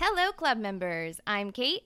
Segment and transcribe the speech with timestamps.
[0.00, 1.20] Hello, club members.
[1.26, 1.82] I'm Kate,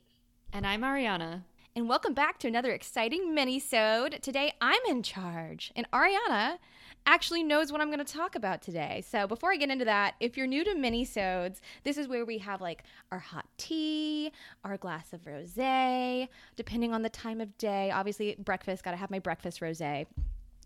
[0.53, 1.45] And I'm Ariana.
[1.75, 4.19] and welcome back to another exciting mini-sode.
[4.21, 6.59] Today, I'm in charge, and Ariana
[7.07, 9.03] actually knows what I'm going to talk about today.
[9.09, 12.37] So before I get into that, if you're new to mini-sodes, this is where we
[12.39, 14.31] have like our hot tea,
[14.63, 17.91] our glass of rosé, depending on the time of day.
[17.91, 20.05] Obviously, breakfast, got to have my breakfast rosé.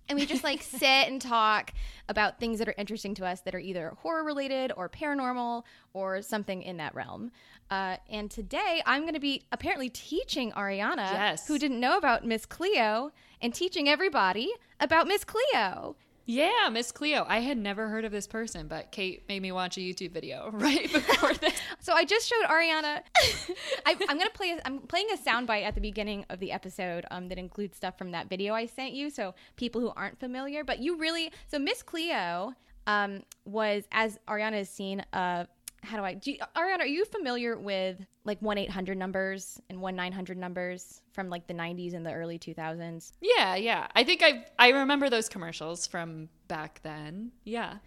[0.08, 1.72] And we just like sit and talk
[2.08, 6.22] about things that are interesting to us that are either horror related or paranormal or
[6.22, 7.32] something in that realm.
[7.70, 11.48] Uh, and today I'm going to be apparently teaching Ariana, Yes.
[11.48, 13.10] who didn't know about Miss Cleo,
[13.42, 15.96] and teaching everybody about Miss Cleo.
[16.28, 17.24] Yeah, Miss Cleo.
[17.28, 20.50] I had never heard of this person, but Kate made me watch a YouTube video
[20.52, 21.54] right before this.
[21.78, 23.02] So I just showed Ariana.
[23.86, 24.50] I, I'm gonna play.
[24.50, 27.96] A, I'm playing a soundbite at the beginning of the episode um, that includes stuff
[27.96, 29.08] from that video I sent you.
[29.08, 31.30] So people who aren't familiar, but you really.
[31.46, 32.54] So Miss Cleo
[32.88, 35.44] um, was, as Ariana has seen, uh,
[35.86, 36.14] how do I?
[36.14, 40.12] Do you, Ariana, are you familiar with like one eight hundred numbers and one nine
[40.12, 43.12] hundred numbers from like the '90s and the early 2000s?
[43.20, 43.86] Yeah, yeah.
[43.94, 47.32] I think I I remember those commercials from back then.
[47.44, 47.78] Yeah.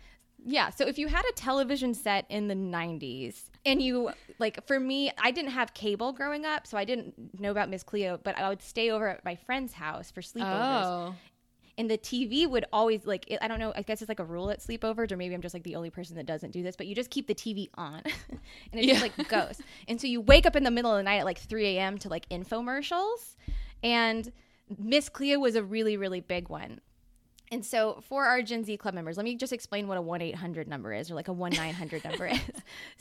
[0.46, 0.70] Yeah.
[0.70, 5.12] So if you had a television set in the 90s and you, like, for me,
[5.22, 8.48] I didn't have cable growing up, so I didn't know about Miss Cleo, but I
[8.48, 10.86] would stay over at my friend's house for sleepovers.
[10.86, 11.16] Oh.
[11.80, 14.26] And the TV would always, like, it, I don't know, I guess it's like a
[14.26, 16.76] rule at sleepovers, or maybe I'm just like the only person that doesn't do this,
[16.76, 18.02] but you just keep the TV on
[18.74, 19.62] and it just like goes.
[19.88, 21.98] And so you wake up in the middle of the night at like 3 a.m.
[22.00, 23.38] to like infomercials.
[23.82, 24.30] And
[24.78, 26.82] Miss Cleo was a really, really big one.
[27.52, 30.22] And so for our Gen Z club members, let me just explain what a 1
[30.22, 32.40] 800 number is or like a 1 900 number is.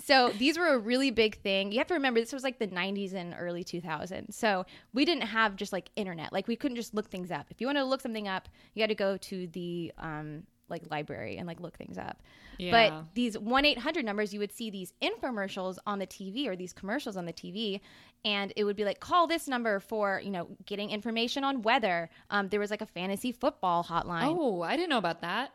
[0.03, 1.71] So these were a really big thing.
[1.71, 4.33] You have to remember, this was like the 90s and early 2000s.
[4.33, 6.33] So we didn't have just like internet.
[6.33, 7.47] Like we couldn't just look things up.
[7.51, 10.83] If you wanted to look something up, you had to go to the um, like
[10.91, 12.23] library and like look things up.
[12.59, 12.71] Yeah.
[12.91, 16.73] But these 1 800 numbers, you would see these infomercials on the TV or these
[16.73, 17.81] commercials on the TV.
[18.25, 22.11] And it would be like, call this number for, you know, getting information on weather.
[22.31, 24.35] Um, there was like a fantasy football hotline.
[24.37, 25.53] Oh, I didn't know about that.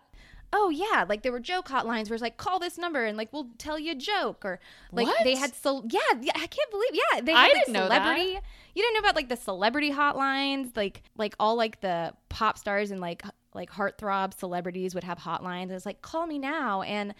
[0.55, 3.33] Oh yeah, like there were joke hotlines where it's like call this number and like
[3.33, 4.59] we'll tell you a joke or
[4.91, 5.23] like What?
[5.23, 7.89] they had so yeah, yeah I can't believe yeah they I had like didn't know
[7.89, 8.03] that.
[8.03, 8.39] celebrity
[8.75, 12.91] you didn't know about like the celebrity hotlines like like all like the pop stars
[12.91, 13.23] and like
[13.55, 17.13] like heartthrob celebrities would have hotlines and it's like call me now and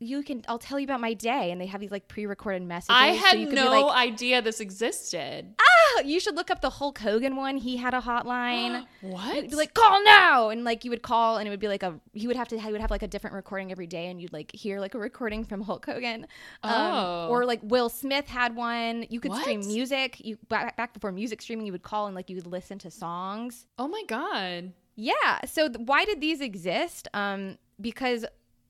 [0.00, 2.94] you can I'll tell you about my day and they have these like pre-recorded messages
[2.96, 5.54] I so had you could no like idea this existed.
[5.60, 9.36] ah you should look up the Hulk Hogan one he had a hotline what?
[9.36, 11.82] It'd be like call now and like you would call and it would be like
[11.82, 14.22] a you would have to he would have like a different recording every day and
[14.22, 16.28] you'd like hear like a recording from Hulk Hogan
[16.62, 17.26] um, Oh.
[17.30, 21.42] or like Will Smith had one you could stream music you back, back before music
[21.42, 24.72] streaming you would call and like you would listen to songs oh my god.
[24.98, 28.24] Yeah so th- why did these exist um because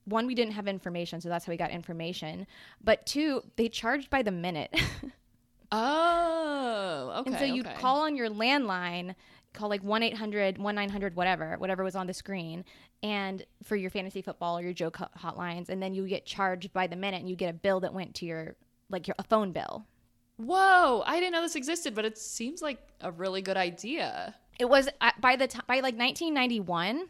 [0.04, 2.46] one we didn't have information so that's how we got information
[2.82, 4.74] but two they charged by the minute
[5.70, 7.30] Oh, okay.
[7.30, 7.76] And so you'd okay.
[7.76, 9.14] call on your landline,
[9.52, 12.64] call like 1 800, 1 900, whatever, whatever was on the screen,
[13.02, 15.68] and for your fantasy football or your joke hotlines.
[15.68, 18.14] And then you get charged by the minute and you get a bill that went
[18.16, 18.56] to your,
[18.88, 19.86] like your a phone bill.
[20.38, 24.34] Whoa, I didn't know this existed, but it seems like a really good idea.
[24.58, 27.04] It was uh, by the time, by like 1991,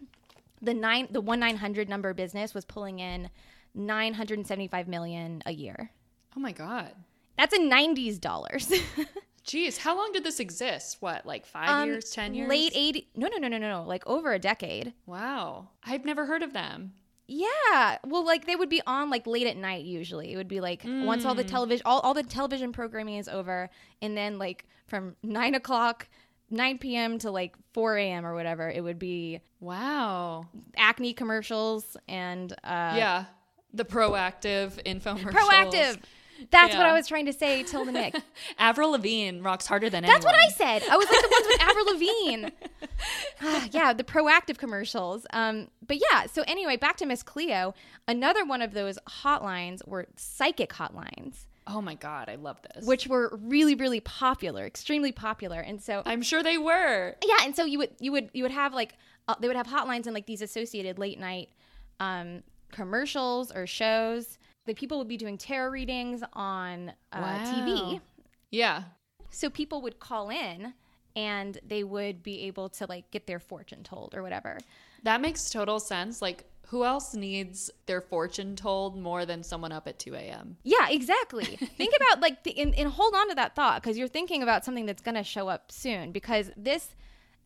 [0.60, 3.30] the nine, the 1 900 number business was pulling in
[3.74, 5.90] 975 million a year.
[6.36, 6.92] Oh my god.
[7.36, 8.72] That's in 90s dollars.
[9.46, 10.98] Jeez, how long did this exist?
[11.00, 12.50] What, like five Um, years, ten years?
[12.50, 14.92] Late 80, no, no, no, no, no, no, like over a decade.
[15.06, 16.92] Wow, I've never heard of them.
[17.26, 17.98] Yeah.
[18.04, 20.32] Well, like they would be on like late at night usually.
[20.32, 23.68] It would be like once all the television all, all the television programming is over
[24.02, 26.08] and then like from nine o'clock,
[26.50, 30.46] nine PM to like four AM or whatever, it would be Wow.
[30.76, 33.24] acne commercials and uh yeah,
[33.72, 35.32] the Proactiv infomercials.
[35.32, 35.98] Proactiv.
[36.52, 38.14] That's what I was trying to say till the Nick.
[38.60, 40.20] Avril Lavigne rocks harder than anyone.
[40.20, 40.88] That's what I said.
[40.88, 42.48] I was like the ones with Avril Lavigne.
[43.42, 45.26] Ah, yeah, the Proactiv commercials.
[45.32, 47.74] Um, but yeah, so anyway, back to Miss Cleo.
[48.06, 51.46] Another one of those hotlines were psychic hotlines.
[51.70, 52.86] Oh my god, I love this.
[52.86, 57.14] which were really really popular extremely popular and so I'm sure they were.
[57.26, 58.94] yeah and so you would you would you would have like
[59.28, 61.50] uh, they would have hotlines and like these associated late night
[62.00, 62.42] um
[62.72, 68.00] commercials or shows the people would be doing tarot readings on uh, tv
[68.50, 68.84] Yeah.
[69.30, 70.74] so people would call in
[71.16, 74.58] and they would be able to like get their fortune told or whatever
[75.02, 76.20] That makes total sense.
[76.22, 80.58] Like, who else needs their fortune told more than someone up at 2 a.m.?
[80.64, 81.44] Yeah, exactly.
[81.78, 84.66] Think about like the, and, and hold on to that thought because you're thinking about
[84.66, 86.94] something that's going to show up soon because this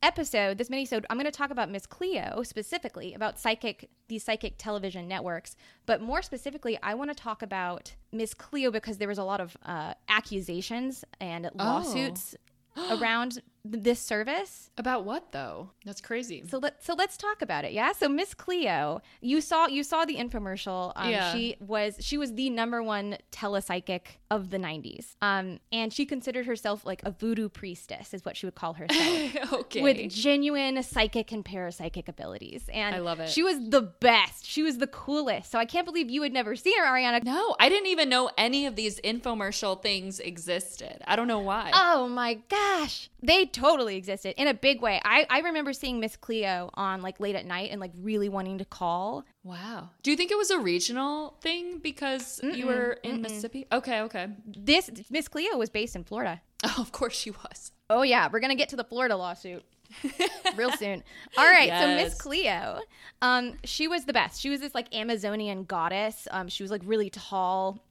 [0.03, 4.55] episode, this mini-sode, I'm going to talk about Miss Cleo specifically, about psychic, these psychic
[4.59, 5.55] television networks.
[5.87, 9.41] But more specifically, I want to talk about Miss Cleo because there was a lot
[9.41, 12.35] of uh, accusations and lawsuits
[12.91, 14.71] around th- this service.
[14.77, 15.71] About what though?
[15.85, 16.43] That's crazy.
[16.49, 17.73] So let so let's talk about it.
[17.73, 17.93] Yeah.
[17.93, 20.93] So Miss Cleo, you saw you saw the infomercial.
[20.97, 21.33] Um, Yeah.
[21.33, 25.15] She was she was the number one telepsychic of the '90s.
[25.21, 29.53] Um, and she considered herself like a voodoo priestess, is what she would call herself.
[29.53, 29.83] okay.
[29.83, 33.29] With genuine psychic and parapsychic abilities, and I love it.
[33.29, 34.45] She was the best.
[34.47, 35.51] She was the coolest.
[35.53, 37.23] So I can't believe you had never seen her, Ariana.
[37.23, 41.03] no, I didn't even know any of these infomercial things existed.
[41.07, 41.71] I don't know why.
[41.75, 43.11] Oh my gosh.
[43.23, 45.01] They totally existed in a big way.
[45.05, 48.59] I, I remember seeing Miss Cleo on like late at night and like really wanting
[48.59, 49.25] to call.
[49.45, 49.91] wow.
[50.03, 53.67] Do you think it was a regional thing because you were in Mississippi?
[53.73, 54.29] Okay, okay.
[54.47, 56.41] This Miss Cleo was based in Florida.
[56.65, 57.73] Oh, of course she was.
[57.91, 59.65] Oh yeah, we're gonna get to the Florida lawsuit
[60.57, 61.03] real soon.
[61.37, 62.79] All right, so Miss Cleo,
[63.21, 64.41] um, she was the best.
[64.41, 66.29] She was this like Amazonian goddess.
[66.31, 67.83] Um, she was like really tall,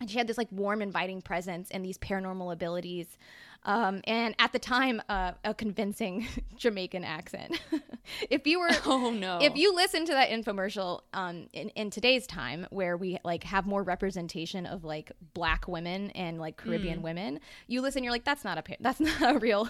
[0.00, 3.18] and she had this like warm, inviting presence and these paranormal abilities.
[3.66, 6.26] Um, and at the time, uh, a convincing
[6.56, 7.58] Jamaican accent.
[8.30, 9.38] if you were, Oh no.
[9.40, 13.66] if you listen to that infomercial um, in, in today's time where we like have
[13.66, 17.02] more representation of like black women and like caribbean Mm.
[17.02, 19.68] women you listen you're like that's not a that's not a real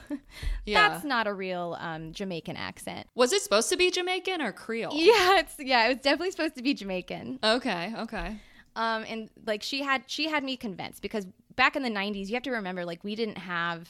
[0.67, 0.89] Yeah.
[0.89, 4.93] that's not a real um, jamaican accent was it supposed to be Jamaican or Creole?
[4.95, 8.37] yeah it's yeah it was definitely supposed to be jamaican Okay, okay.
[8.77, 12.35] um, and like she had she had me convinced because back in the 90s you
[12.35, 13.89] have to remember like we didn't have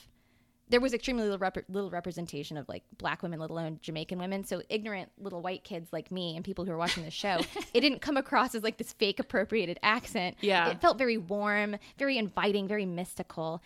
[0.67, 4.43] there was extremely little, rep- little representation of like black women let alone jamaican women.
[4.43, 7.39] So ignorant little white kids like me and people who are watching the show
[7.73, 10.37] it didn't come across as like this fake appropriated accent.
[10.41, 10.69] Yeah.
[10.69, 13.61] it felt very warm very inviting very mystical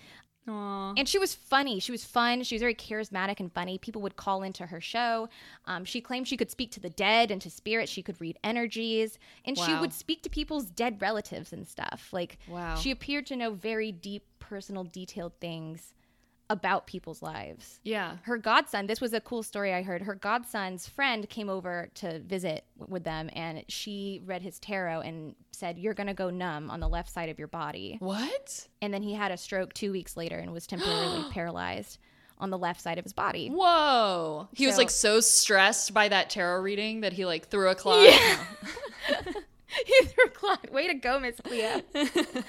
[0.50, 0.94] Aw.
[0.98, 1.80] and she was funny.
[1.80, 2.44] She was fun.
[2.44, 3.78] She was very charismatic and funny.
[3.78, 5.30] People would call into her show.
[5.66, 7.92] Um, she claimed she could speak to the dead and to spirits.
[7.92, 12.10] She could read energies, and she would speak to people's dead relatives and stuff.
[12.12, 12.76] Like, Wow.
[12.76, 15.94] she appeared to know very deep, personal, detailed things
[16.50, 17.80] about people's lives.
[17.84, 18.18] Yeah.
[18.24, 20.02] Her godson, this was a cool story I heard.
[20.02, 25.02] Her godson's friend came over to visit w- with them, and she read his tarot
[25.02, 28.68] and said, You're going to go numb on the left side of your body What?
[28.82, 32.00] and then he had a stroke two weeks later and was temporarily paralyzed
[32.40, 33.50] on the left side of his body.
[33.50, 34.48] Whoa.
[34.54, 38.00] He was like so stressed by that tarot reading that he like threw a clock.
[39.86, 40.66] he threw a clock.
[40.72, 41.82] Way to go, Miss Cleo.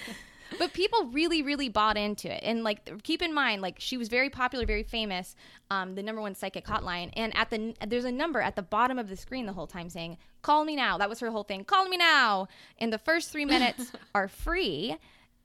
[0.60, 4.08] but people really, really bought into it, and like keep in mind, like she was
[4.08, 5.34] very popular, very famous,
[5.70, 8.98] um, the number one psychic hotline, and at the there's a number at the bottom
[8.98, 11.64] of the screen the whole time saying "Call me now." That was her whole thing.
[11.64, 12.46] Call me now.
[12.76, 14.98] And the first three minutes are free,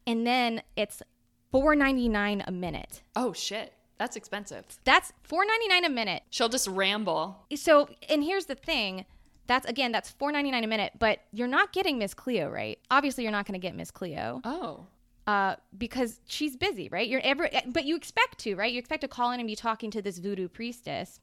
[0.06, 1.02] and then it's
[1.50, 3.02] four ninety nine a minute.
[3.16, 3.72] Oh shit.
[3.98, 4.66] That's expensive.
[4.84, 6.24] That's four ninety nine a minute.
[6.30, 7.38] She'll just ramble.
[7.56, 9.06] So, and here's the thing.
[9.48, 12.78] That's again, that's four ninety nine a minute, but you're not getting Miss Cleo, right?
[12.92, 14.88] Obviously, you're not going to get Miss Cleo Oh.
[15.28, 17.08] Uh, because she's busy, right?
[17.08, 18.72] You're ever, but you expect to, right?
[18.72, 21.20] You expect to call in and be talking to this voodoo priestess.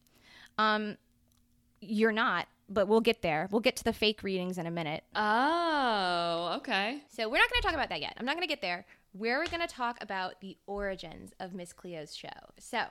[0.59, 0.97] Um,
[1.81, 3.49] you're not, but we'll get there.
[3.51, 5.05] We'll get to the fake readings in a minute.
[5.15, 7.03] Oh, okay.
[7.09, 8.15] So we're not going to talk about that yet.
[8.19, 8.87] I'm not going to get there.
[9.15, 12.29] We're going to talk about the origins of Miss Cleo's show.
[12.59, 12.85] So,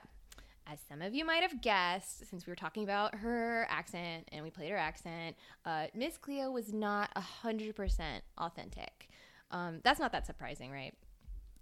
[0.68, 4.44] as some of you might have guessed, since we were talking about her accent and
[4.44, 5.36] we played her accent,
[5.66, 7.74] uh, Miss Cleo was not 100%
[8.38, 9.08] authentic.
[9.52, 10.94] Um, that's not that surprising, right?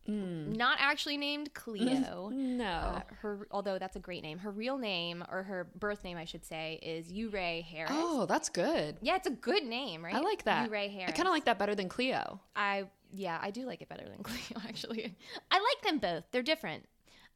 [0.07, 2.31] Not actually named Cleo.
[2.35, 2.65] No.
[2.67, 4.39] Uh, her, although that's a great name.
[4.39, 7.93] Her real name, or her birth name, I should say, is Youree Harris.
[7.95, 8.97] oh, that's good.
[9.03, 10.15] Yeah, it's a good name, right?
[10.15, 10.69] I like that.
[10.69, 11.11] Youree Harris.
[11.11, 12.41] I kind of like that better than Cleo.
[12.57, 15.17] I yeah, I do like it better than Cleo actually.
[15.51, 16.25] I like them both.
[16.33, 16.87] They're different.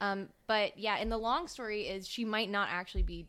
[0.01, 3.29] Um, but yeah, and the long story is she might not actually be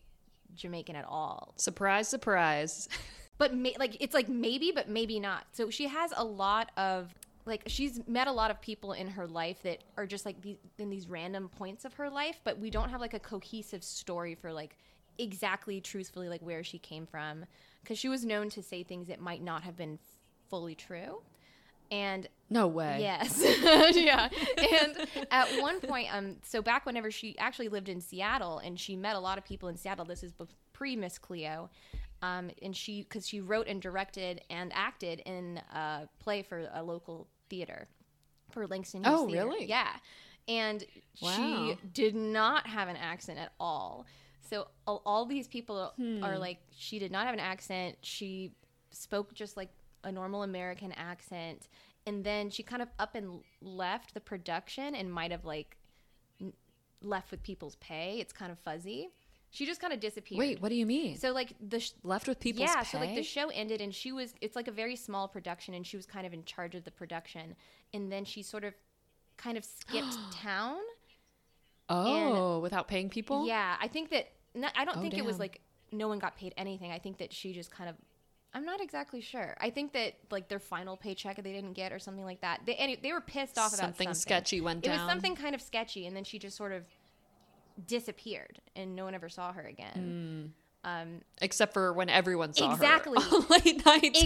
[0.55, 1.53] Jamaican at all.
[1.57, 2.89] Surprise, surprise.
[3.37, 5.45] But may, like it's like maybe but maybe not.
[5.51, 7.13] So she has a lot of
[7.45, 10.57] like she's met a lot of people in her life that are just like these
[10.77, 14.35] in these random points of her life, but we don't have like a cohesive story
[14.35, 14.77] for like
[15.17, 17.45] exactly truthfully like where she came from
[17.81, 19.99] because she was known to say things that might not have been
[20.49, 21.21] fully true.
[21.91, 22.97] And No way.
[22.99, 23.43] Yes.
[23.95, 24.29] yeah.
[24.57, 28.95] And at one point, um, so back whenever she actually lived in Seattle and she
[28.95, 30.33] met a lot of people in Seattle, this is
[30.73, 31.69] pre Miss Cleo.
[32.25, 36.81] Um, and she, because she wrote and directed and acted in a play for a
[36.81, 37.87] local theater
[38.51, 39.45] for Langston Hughes Oh, Theater.
[39.47, 39.65] really?
[39.65, 39.91] Yeah.
[40.47, 40.83] And
[41.21, 41.29] Wow.
[41.35, 44.05] she did not have an accent at all.
[44.49, 46.23] So all, all these people Hmm.
[46.23, 47.97] are like, she did not have an accent.
[48.01, 48.51] She
[48.91, 49.69] spoke just like
[50.03, 51.67] a normal American accent.
[52.07, 55.77] And then she kind of up and left the production and might have like
[56.41, 56.53] n-
[57.01, 58.19] left with people's pay.
[58.19, 59.09] It's kind of fuzzy.
[59.55, 60.37] She just kind of disappeared.
[60.39, 61.17] Wait, what do you mean?
[61.17, 62.65] So like the sh- Left with people.
[62.65, 62.89] yeah, pay?
[62.89, 65.87] so like the show ended and she was it's like a very small production and
[65.87, 67.55] she was kind of in charge of the production
[67.93, 68.73] and then she sort of
[69.37, 70.79] kind of skipped town.
[71.89, 73.47] oh, without paying people?
[73.47, 76.35] Yeah, I think that not, I don't Oh, think it was like no one got
[76.35, 76.91] paid anything.
[76.91, 77.95] I think that she just kind of
[78.53, 79.55] I'm not exactly sure.
[79.61, 82.61] I think that like their final paycheck they didn't get or something like that.
[82.65, 84.95] They any, they were pissed off about Something something sketchy went It down.
[84.99, 86.83] It was something kind of sketchy and then she just sort of
[87.87, 90.53] disappeared and no one ever saw her again.
[90.83, 93.19] Um, Except for when everyone saw Exactly.
[93.19, 94.21] her on late night Exactly.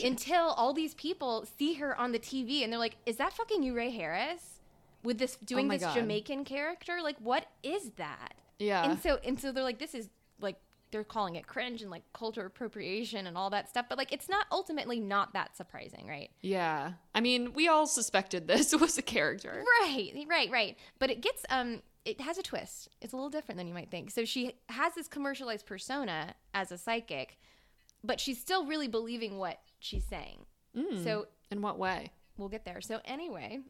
[0.00, 0.06] television.
[0.08, 3.62] Until all these people see her on the TV and they're like, "Is that fucking
[3.62, 4.60] you, Ray Harris?"
[5.02, 5.94] With this doing Oh this God.
[5.94, 8.34] Jamaican character, like what is that?
[8.58, 8.84] Yeah.
[8.84, 10.56] And so and so they're like, "This is like
[10.90, 14.28] they're calling it cringe and like culture appropriation and all that stuff." But like, it's
[14.28, 16.30] not ultimately not that surprising, right?
[16.42, 16.92] yeah.
[17.14, 19.64] I mean, we all suspected this was a character.
[19.80, 20.76] Right, right, right.
[20.98, 22.88] But it gets um it has a twist.
[23.00, 24.10] It's a little different than you might think.
[24.10, 27.38] So she has this commercialized persona as a psychic,
[28.02, 30.46] but she's still really believing what she's saying.
[30.76, 31.04] Mm.
[31.04, 32.10] So In what way?
[32.36, 32.80] we'll get there.
[32.80, 33.60] So anyway,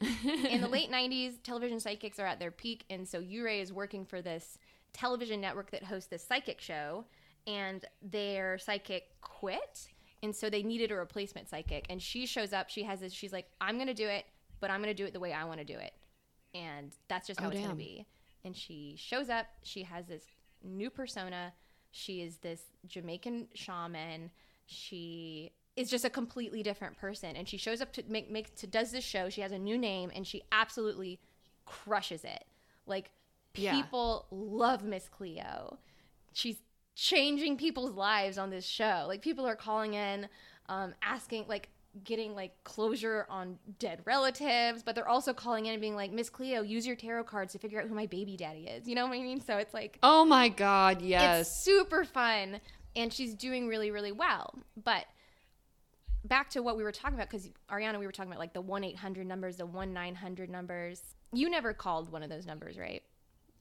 [0.00, 4.04] in the late 90s, television psychics are at their peak and so Youree is working
[4.04, 4.58] for this
[4.92, 7.04] television network that hosts this psychic show
[7.46, 9.88] and their psychic quit
[10.22, 13.32] and so they needed a replacement psychic and she shows up, she has this she's
[13.32, 14.24] like I'm going to do it,
[14.60, 15.92] but I'm going to do it the way I want to do it.
[16.56, 18.06] And that's just how Oh, it's going to be.
[18.44, 20.22] And she shows up, she has this
[20.62, 21.52] new persona.
[21.90, 24.30] She is this Jamaican shaman.
[24.66, 28.66] She is just a completely different person and she shows up to make make to
[28.66, 31.20] does this show she has a new name and she absolutely
[31.66, 32.44] crushes it
[32.86, 33.10] like
[33.54, 33.72] Yeah.
[33.82, 35.78] people love miss cleo
[36.32, 36.56] she's
[36.94, 40.28] changing people's lives on this show like people are calling in
[40.70, 41.68] um, asking like
[42.04, 46.28] getting like closure on dead relatives but they're also calling in and being like miss
[46.28, 49.06] cleo use your tarot cards to figure out who my baby daddy is you know
[49.06, 51.64] what i mean so it's like Oh my God, it's yes.
[51.64, 52.60] super fun
[52.94, 55.04] and she's doing really really well but
[56.24, 58.62] back to what we were talking about because ariana we were talking about like the
[58.62, 61.00] 1-800 numbers the 1-900 numbers
[61.32, 63.02] you never called one of those numbers right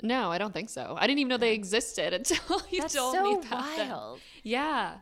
[0.04, 0.96] No, I don't think so.
[1.00, 3.90] I didn't even know they existed until you that's told so me about them.
[3.90, 4.96] wild Yeah.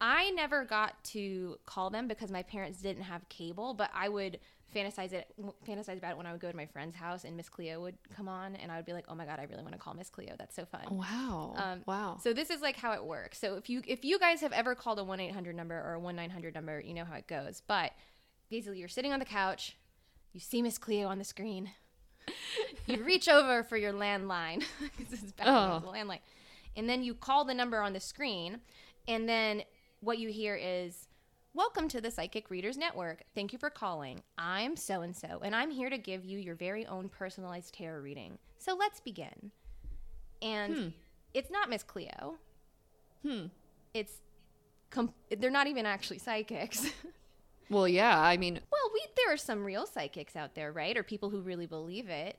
[0.00, 4.38] I never got to call them because my parents didn't have cable but i would
[4.74, 5.32] fantasize it
[5.66, 7.96] fantasize about it when i would go to my friend's house and miss cleo would
[8.14, 9.94] come on and i would be like oh my god i really want to call
[9.94, 11.54] miss cleo that's so fun Wow.
[11.56, 12.18] Um, wow.
[12.22, 13.38] So this is like how it works.
[13.38, 15.94] So if you if you guys have ever called a one eight hundred number or
[15.94, 17.62] a one nine hundred number, you know how it goes.
[17.66, 17.92] But
[18.50, 19.76] basically, you're sitting on the couch,
[20.32, 21.70] you see Miss Cleo on the screen,
[22.86, 24.64] you reach over for your landline.
[25.10, 25.82] this is back Oh.
[25.88, 26.20] a landline,
[26.76, 28.60] and then you call the number on the screen,
[29.08, 29.62] and then
[30.00, 31.08] what you hear is.
[31.54, 33.22] Welcome to the Psychic Readers Network.
[33.34, 34.20] Thank you for calling.
[34.36, 38.00] I'm so and so, and I'm here to give you your very own personalized tarot
[38.00, 38.36] reading.
[38.58, 39.50] So let's begin.
[40.42, 40.88] And Hmm.
[41.32, 42.36] it's not Miss Cleo
[43.22, 43.46] Hmm.
[43.94, 44.12] it's
[44.90, 46.90] com- they're not even actually psychics.
[47.68, 48.20] Well, yeah.
[48.20, 50.96] I mean, well, we there are some real psychics out there, right?
[50.96, 52.38] Or people who really believe it.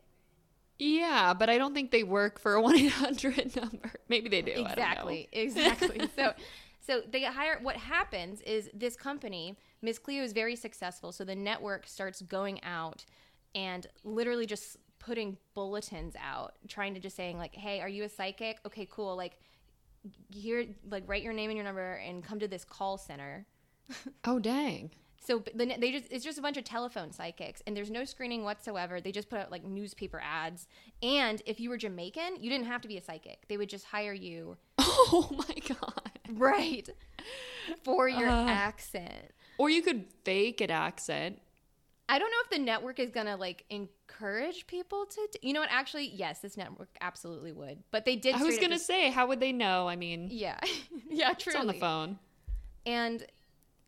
[0.79, 3.91] yeah, but I don't think they work for a 1 800 number.
[4.07, 4.51] Maybe they do.
[4.51, 4.71] I don't know.
[4.71, 6.09] exactly, exactly.
[6.15, 6.33] so,
[6.87, 7.59] so they hire.
[7.61, 11.11] What happens is this company, Miss Cleo, is very successful.
[11.11, 13.03] So the network starts going out
[13.53, 18.09] and literally just putting bulletins out, trying to just saying like, "Hey, are you a
[18.09, 18.59] psychic?
[18.65, 19.17] Okay, cool.
[19.17, 19.37] Like,
[20.29, 23.45] here, like, write your name and your number and come to this call center."
[24.23, 24.91] Oh, dang.
[25.27, 27.91] So b- the, ne- they just it's just a bunch of telephone psychics, and there's
[27.91, 29.01] no screening whatsoever.
[29.01, 30.67] They just put out like newspaper ads,
[31.03, 33.45] and if you were Jamaican, you didn't have to be a psychic.
[33.49, 36.11] They would just hire you, Oh, my God.
[36.31, 36.87] right,
[37.83, 38.47] for your Uh.
[38.47, 39.31] accent.
[39.57, 41.41] Or you could fake an accent.
[42.07, 45.27] I don't know if the network is gonna like encourage people to.
[45.33, 45.69] d- you know what?
[45.73, 47.83] Actually, yes, this network absolutely would.
[47.91, 48.35] But they did.
[48.35, 49.89] I was going to say, how would they know?
[49.89, 50.57] I mean, yeah,
[51.09, 52.17] yeah, it's truly on the phone.
[52.85, 53.25] And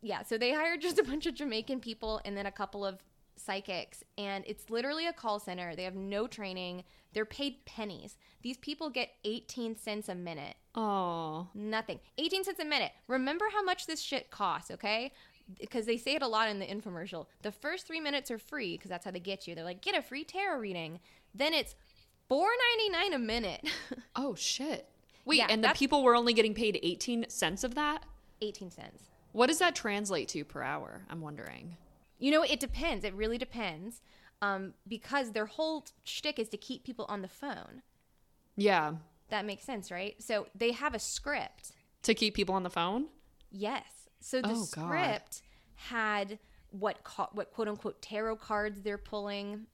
[0.02, 3.02] yeah, so they hired just a bunch of Jamaican people and then a couple of
[3.36, 4.04] psychics.
[4.18, 5.74] And it's literally a call center.
[5.74, 6.84] They have no training.
[7.12, 8.16] They're paid pennies.
[8.42, 10.56] These people get 18 cents a minute.
[10.74, 11.48] Oh.
[11.54, 12.00] Nothing.
[12.18, 12.92] 18 cents a minute.
[13.08, 15.12] Remember how much this shit costs, okay?
[15.58, 17.26] Because they say it a lot in the infomercial.
[17.42, 19.54] The first three minutes are free because that's how they get you.
[19.54, 21.00] They're like, get a free tarot reading.
[21.34, 21.74] Then it's
[22.30, 23.68] $4.99 a minute.
[24.16, 24.86] Oh, shit.
[25.24, 28.04] Wait, Yeah, and the people were only getting paid 18 cents of that?
[28.42, 29.09] 18 cents.
[29.32, 31.02] What does that translate to per hour?
[31.08, 31.76] I'm wondering.
[32.18, 33.04] You know, it depends.
[33.04, 34.02] It really depends.
[34.42, 37.82] Um, because their whole shtick is to keep people on the phone.
[38.56, 38.94] Yeah.
[39.28, 40.20] That makes sense, right?
[40.22, 41.72] So they have a script.
[42.04, 43.06] To keep people on the phone?
[43.50, 43.84] Yes.
[44.20, 45.42] So the Oh, script
[45.74, 46.38] had
[46.70, 46.98] what
[47.32, 49.66] what quote unquote tarot cards they're pulling,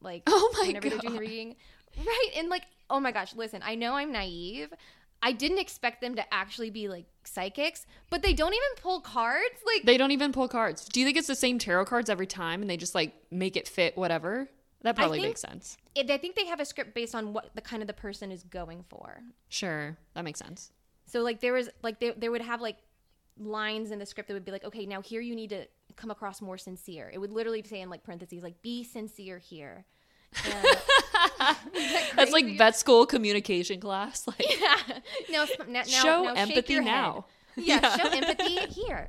[0.00, 1.20] like Oh my whenever they're doing the God.
[1.20, 1.56] reading.
[1.96, 2.30] Right.
[2.36, 4.72] And like, oh my gosh, listen, I know I'm naive.
[5.22, 9.56] I didn't expect them to actually be like psychics, but they don't even pull cards.
[9.66, 10.84] Like, They don't even pull cards.
[10.86, 13.56] Do you think it's the same tarot cards every time and they just like make
[13.56, 14.48] it fit whatever?
[14.82, 15.76] That probably think- makes sense.
[15.96, 18.30] it, I think they have a script based on what the kind of the person
[18.30, 19.20] is going for.
[19.48, 19.98] Sure.
[20.14, 20.70] That makes sense.
[21.06, 22.76] So like there was like they, they would have like
[23.38, 26.10] lines in the script that would be like, okay, now here you need to come
[26.10, 27.10] across more sincere.
[27.12, 29.84] It would literally say in like parentheses like be sincere here.
[30.44, 30.64] And,
[32.16, 34.26] That's like vet school communication class.
[34.26, 34.98] Like yeah.
[35.30, 37.26] Now, s- now, now show now empathy now.
[37.56, 39.08] Yeah, show empathy here.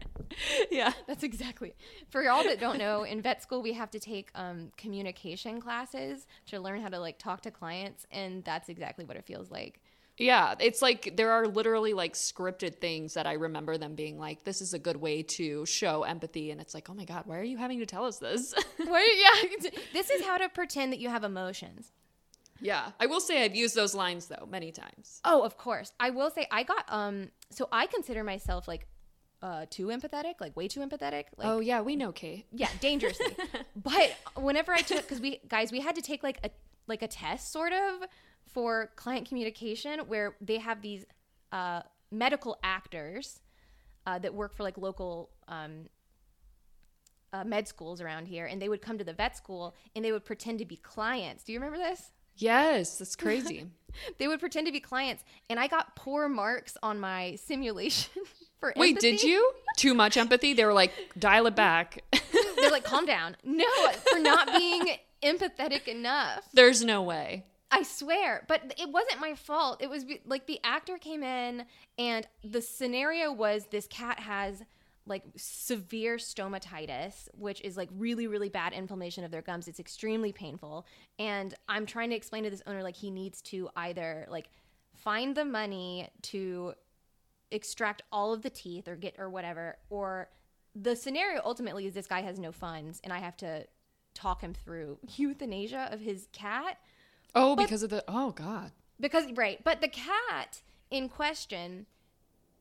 [0.71, 0.93] Yeah.
[1.07, 1.73] That's exactly.
[2.09, 6.25] For y'all that don't know, in vet school we have to take um, communication classes
[6.47, 9.79] to learn how to like talk to clients, and that's exactly what it feels like.
[10.19, 14.43] Yeah, it's like there are literally like scripted things that I remember them being like,
[14.43, 16.51] this is a good way to show empathy.
[16.51, 18.53] And it's like, oh my God, why are you having to tell us this?
[18.79, 19.69] Wait, yeah.
[19.93, 21.91] This is how to pretend that you have emotions.
[22.59, 22.91] yeah.
[22.99, 25.21] I will say I've used those lines though many times.
[25.23, 25.93] Oh, of course.
[25.99, 27.29] I will say I got um.
[27.49, 28.87] So I consider myself like
[29.41, 31.25] uh too empathetic, like way too empathetic.
[31.37, 32.45] Like, oh, yeah, we know, Kate.
[32.51, 33.37] yeah, dangerously.
[33.75, 36.49] but whenever I took, because we guys, we had to take like a
[36.87, 38.01] like a test sort of
[38.53, 41.05] for client communication where they have these
[41.51, 43.39] uh, medical actors
[44.05, 45.87] uh, that work for like local um,
[47.33, 50.11] uh, med schools around here, and they would come to the vet school and they
[50.11, 51.43] would pretend to be clients.
[51.43, 52.11] Do you remember this?
[52.35, 53.67] Yes, that's crazy.
[54.17, 58.23] They would pretend to be clients, and I got poor marks on my simulation
[58.59, 58.73] for.
[58.75, 59.11] Wait, empathy.
[59.11, 59.51] did you?
[59.77, 60.53] Too much empathy?
[60.53, 62.03] They were like, dial it back.
[62.57, 63.35] They're like, calm down.
[63.43, 63.65] No,
[64.11, 64.87] for not being
[65.23, 66.43] empathetic enough.
[66.53, 67.45] There's no way.
[67.71, 69.81] I swear, but it wasn't my fault.
[69.81, 71.65] It was like the actor came in,
[71.97, 74.63] and the scenario was this cat has
[75.05, 79.67] like severe stomatitis, which is like really, really bad inflammation of their gums.
[79.67, 80.85] It's extremely painful.
[81.17, 84.49] And I'm trying to explain to this owner, like, he needs to either like
[84.95, 86.73] find the money to
[87.51, 90.29] extract all of the teeth or get or whatever, or
[90.75, 93.65] the scenario ultimately is this guy has no funds, and I have to
[94.13, 96.77] talk him through euthanasia of his cat
[97.35, 98.03] Oh, because of the.
[98.07, 98.71] Oh, God.
[98.99, 100.61] because right but the cat
[100.91, 101.85] in question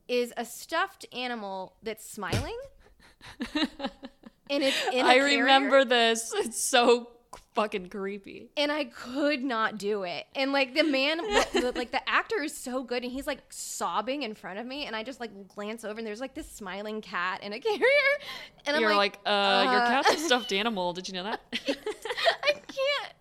[0.06, 2.56] is a stuffed animal that's smiling
[3.54, 3.68] and
[4.48, 6.32] it's in a I carrier, I remember this.
[6.34, 7.10] It's so
[7.54, 8.48] fucking creepy.
[8.56, 11.18] and i could not do it and like the man
[11.74, 14.94] like the actor is so good and he's like sobbing in front of me and
[14.96, 17.82] i just like glance over and there's like this smiling cat in a carrier
[18.64, 20.92] and i'm You're like, like, uh, your uh, cat's a stuffed animal.
[20.94, 21.40] Did you know that?
[21.52, 23.12] i can't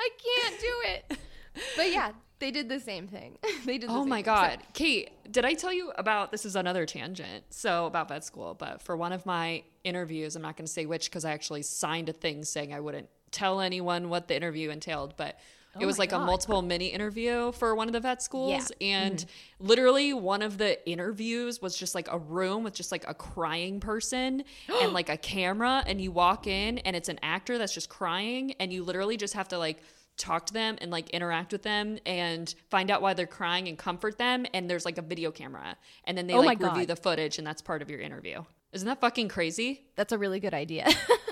[0.00, 1.18] i can't do it
[1.76, 3.36] but yeah they did the same thing
[3.66, 4.24] they did the Oh my thing.
[4.24, 4.58] god.
[4.72, 7.44] Kate, did I tell you about this is another tangent.
[7.50, 10.86] So about vet school, but for one of my interviews, I'm not going to say
[10.86, 14.70] which cuz I actually signed a thing saying I wouldn't tell anyone what the interview
[14.70, 15.38] entailed, but
[15.78, 18.72] it was oh my like a multiple mini interview for one of the vet schools.
[18.80, 18.98] Yeah.
[19.04, 19.66] and mm-hmm.
[19.66, 23.78] literally one of the interviews was just like a room with just like a crying
[23.78, 24.42] person
[24.82, 25.84] and like a camera.
[25.86, 28.54] And you walk in and it's an actor that's just crying.
[28.58, 29.82] And you literally just have to like
[30.16, 33.78] talk to them and like interact with them and find out why they're crying and
[33.78, 34.46] comfort them.
[34.52, 35.76] And there's like a video camera.
[36.04, 38.42] And then they Oh like review the footage and that's part of your interview.
[38.72, 39.84] Isn't that fucking crazy?
[39.96, 40.88] That's a really good idea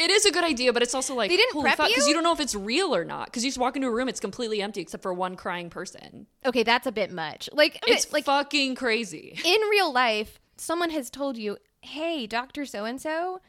[0.00, 2.08] it is a good idea but it's also like They didn't prep fuck because you?
[2.10, 4.08] you don't know if it's real or not because you just walk into a room
[4.08, 8.12] it's completely empty except for one crying person okay that's a bit much like it's
[8.12, 13.40] like fucking crazy in real life, someone has told you, "Hey, Doctor So and So,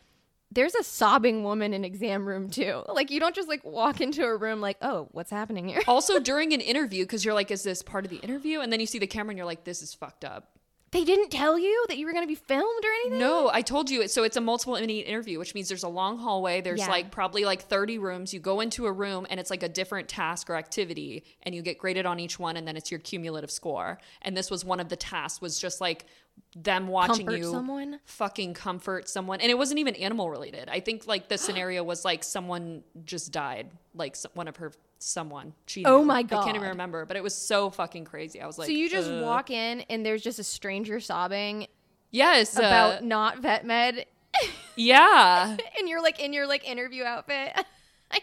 [0.52, 4.24] there's a sobbing woman in exam room too." Like you don't just like walk into
[4.24, 7.64] a room like, "Oh, what's happening here?" also during an interview because you're like is
[7.64, 9.82] this part of the interview and then you see the camera and you're like this
[9.82, 10.58] is fucked up
[10.92, 13.20] They didn't tell you that you were going to be filmed or anything.
[13.20, 14.06] No, I told you.
[14.10, 16.60] So it's a multiple interview, which means there's a long hallway.
[16.60, 16.90] There's Yeah.
[16.90, 18.34] like probably like 30 rooms.
[18.34, 21.62] You go into a room and it's like a different task or activity and you
[21.62, 24.00] get graded on each one and then it's your cumulative score.
[24.22, 26.06] And this was one of the tasks was just like
[26.56, 28.00] them watching Comfort you someone?
[28.06, 29.40] fucking comfort someone.
[29.42, 30.70] And it wasn't even animal related.
[30.70, 35.54] I think like the scenario was like someone just died, like one of her someone.
[35.66, 38.42] She Oh my god I can't even remember, but it was so fucking crazy.
[38.42, 41.68] I was like so you just uh, walk in and there's just a stranger sobbing
[42.12, 44.06] Yes, uh, about not vet med,
[44.76, 45.56] yeah.
[45.78, 47.54] and you're like in your like interview outfit.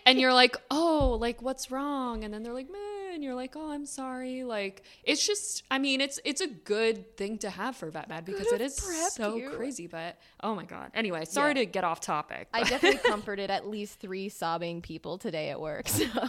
[0.04, 2.22] and you're like, oh, like what's wrong?
[2.24, 2.80] And then they're like, man,
[3.12, 4.44] and you're like, oh, I'm sorry.
[4.44, 8.24] Like it's just, I mean, it's it's a good thing to have for vet med
[8.24, 8.76] because it is
[9.12, 9.50] so you.
[9.50, 9.86] crazy.
[9.86, 10.90] But oh my god.
[10.94, 11.60] Anyway, sorry Yeah.
[11.60, 12.48] to get off topic.
[12.52, 15.88] I definitely comforted at least three sobbing people today at work.
[15.98, 16.28] So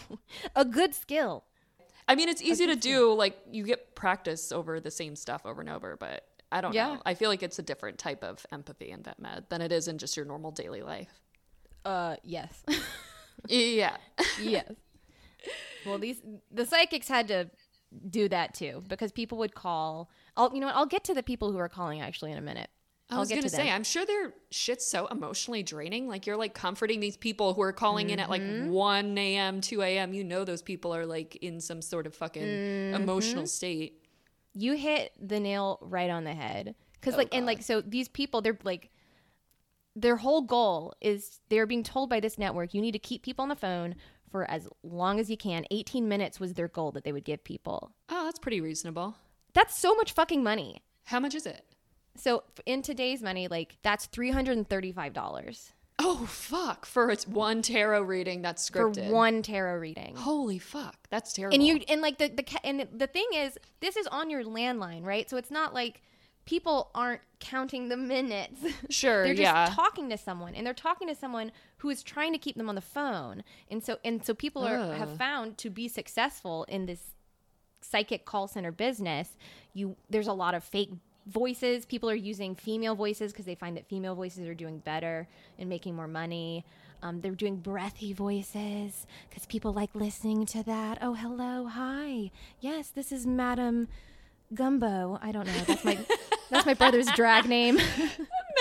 [0.55, 1.43] a good skill.
[2.07, 3.13] I mean, it's easy to do.
[3.13, 6.25] Like you get practice over the same stuff over and over, but.
[6.51, 6.95] I don't Yeah.
[6.95, 7.01] know.
[7.05, 9.87] I feel like it's a different type of empathy in vet med than it is
[9.87, 11.21] in just your normal daily life.
[11.85, 12.63] Uh, yes.
[13.47, 13.95] Yeah.
[14.41, 14.71] yes.
[15.85, 16.21] Well, these
[16.51, 17.49] the psychics had to
[18.09, 20.09] do that too because people would call.
[20.37, 20.75] I'll you know what?
[20.75, 22.69] I'll get to the people who are calling actually in a minute.
[23.11, 26.07] I was gonna to say, I'm sure their shit's so emotionally draining.
[26.07, 28.69] Like you're like comforting these people who are calling in at like Mm-hmm.
[28.69, 30.13] 1 a.m., 2 a.m.
[30.13, 33.01] You know those people are like in some sort of fucking Mm-hmm.
[33.01, 34.05] emotional state.
[34.53, 38.41] you hit the nail right on the head because like and like so these people
[38.43, 38.91] they're like
[39.95, 43.43] their whole goal is they're being told by this network you need to keep people
[43.43, 43.95] on the phone
[44.31, 47.43] for as long as you can 18 minutes was their goal that they would give
[47.43, 49.15] people Oh, that's pretty reasonable.
[49.53, 51.65] that's so much fucking money How much is it?
[52.15, 56.85] so in today's money like that's $335 Oh fuck!
[56.85, 59.07] For its one tarot reading that's scripted.
[59.07, 60.95] for one tarot reading Holy fuck!
[61.09, 61.55] That's terrible.
[61.55, 65.03] and you and like the the and the thing is this is on your landline
[65.03, 66.01] right so it's not like
[66.49, 68.59] people aren't counting the minutes.
[68.89, 69.69] Sure, they're just yeah.
[69.71, 72.75] talking to someone and they're talking to someone who is trying to keep them on
[72.75, 73.43] the phone.
[73.69, 77.11] And so and so people are, have found to be successful in this
[77.81, 79.37] psychic call center business.
[79.73, 80.89] You there's a lot of fake
[81.27, 81.85] voices.
[81.85, 85.27] People are using female voices because they find that female voices are doing better
[85.59, 86.65] and making more money.
[87.03, 90.97] Um, they're doing breathy voices because people like listening to that.
[91.01, 92.31] Oh hello hi.
[92.59, 93.87] Yes this is madam
[94.53, 95.97] gumbo i don't know that's my
[96.49, 97.77] that's my brother's drag name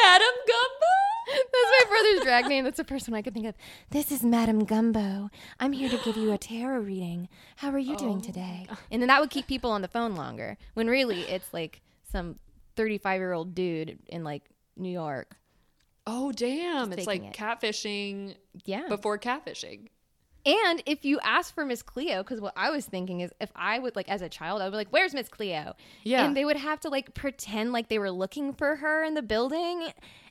[0.04, 1.42] Madam Gumbo.
[1.52, 2.64] That's my brother's drag name.
[2.64, 3.54] That's the first one I could think of.
[3.90, 5.30] This is Madam Gumbo.
[5.60, 7.28] I'm here to give you a tarot reading.
[7.56, 8.66] How are you doing oh, today?
[8.90, 10.56] And then that would keep people on the phone longer.
[10.74, 12.38] When really it's like some
[12.76, 14.44] 35 year old dude in like
[14.76, 15.36] New York.
[16.06, 16.92] Oh damn!
[16.92, 17.32] It's like it.
[17.34, 18.88] catfishing Yeah.
[18.88, 19.88] before catfishing.
[20.48, 23.78] And if you ask for Miss Cleo, because what I was thinking is if I
[23.78, 26.24] would like as a child, I would be like, "Where's Miss Cleo?" Yeah.
[26.24, 29.22] and they would have to like pretend like they were looking for her in the
[29.22, 29.82] building,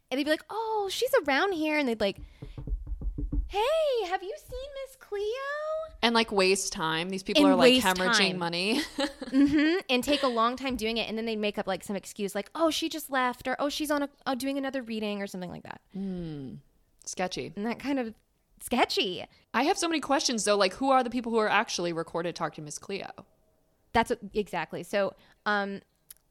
[0.10, 2.18] and they'd be like, "Oh, she's around here," and they'd like,
[3.48, 5.24] "Hey, have you seen Miss Cleo?"
[6.02, 7.10] And like waste time.
[7.10, 8.38] These people And are like hemorrhaging time.
[8.40, 8.82] money.
[9.30, 11.96] hmm and take a long time doing it, and then they'd make up like some
[11.96, 15.22] excuse, like, "Oh, she just left," or "Oh, she's on a oh, doing another reading,"
[15.22, 15.82] or something like that,
[17.06, 17.54] Sketchy.
[17.56, 18.14] and that kind of
[18.60, 19.26] sketchy.
[19.54, 20.58] I have so many questions though.
[20.58, 23.10] Like, who are the people who are actually recorded talking to Miss Cleo?
[23.94, 24.84] That's what, exactly.
[24.84, 25.14] So,
[25.46, 25.82] um,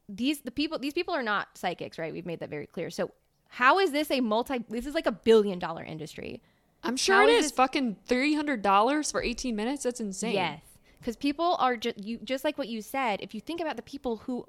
[0.08, 2.12] these the people these people are not psychics, right?
[2.12, 2.90] We've made that very clear.
[2.90, 3.10] So,
[3.48, 4.64] how is this a multi?
[4.68, 6.42] This is like a billion dollar industry.
[6.84, 7.52] I'm sure How it is is.
[7.52, 9.82] Fucking three hundred dollars for eighteen minutes.
[9.82, 10.34] That's insane.
[10.34, 10.60] Yes,
[11.00, 13.20] because people are just you just like what you said.
[13.20, 14.46] If you think about the people who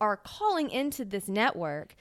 [0.00, 1.94] are calling into this network,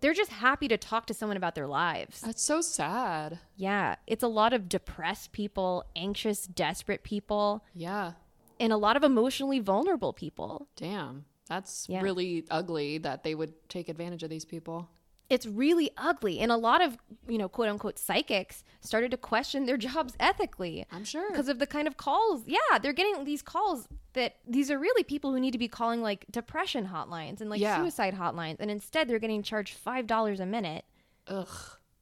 [0.00, 2.20] they're just happy to talk to someone about their lives.
[2.20, 3.38] That's so sad.
[3.56, 8.12] Yeah, it's a lot of depressed people, anxious, desperate people, Yeah.
[8.58, 10.68] and a lot of emotionally vulnerable people.
[10.76, 11.24] Damn.
[11.48, 12.00] That's Yeah.
[12.02, 14.88] really ugly that they would take advantage of these people.
[15.28, 19.64] It's really ugly, and a lot of you know quote unquote psychics started to question
[19.66, 21.28] their jobs ethically I'm sure.
[21.30, 22.42] because of the kind of calls.
[22.48, 26.02] Yeah, they're getting these calls that these are really people who need to be calling
[26.02, 27.76] like depression hotlines and like Yeah.
[27.78, 30.84] suicide hotlines, and instead they're getting charged five dollars a minute
[31.28, 31.48] Ugh.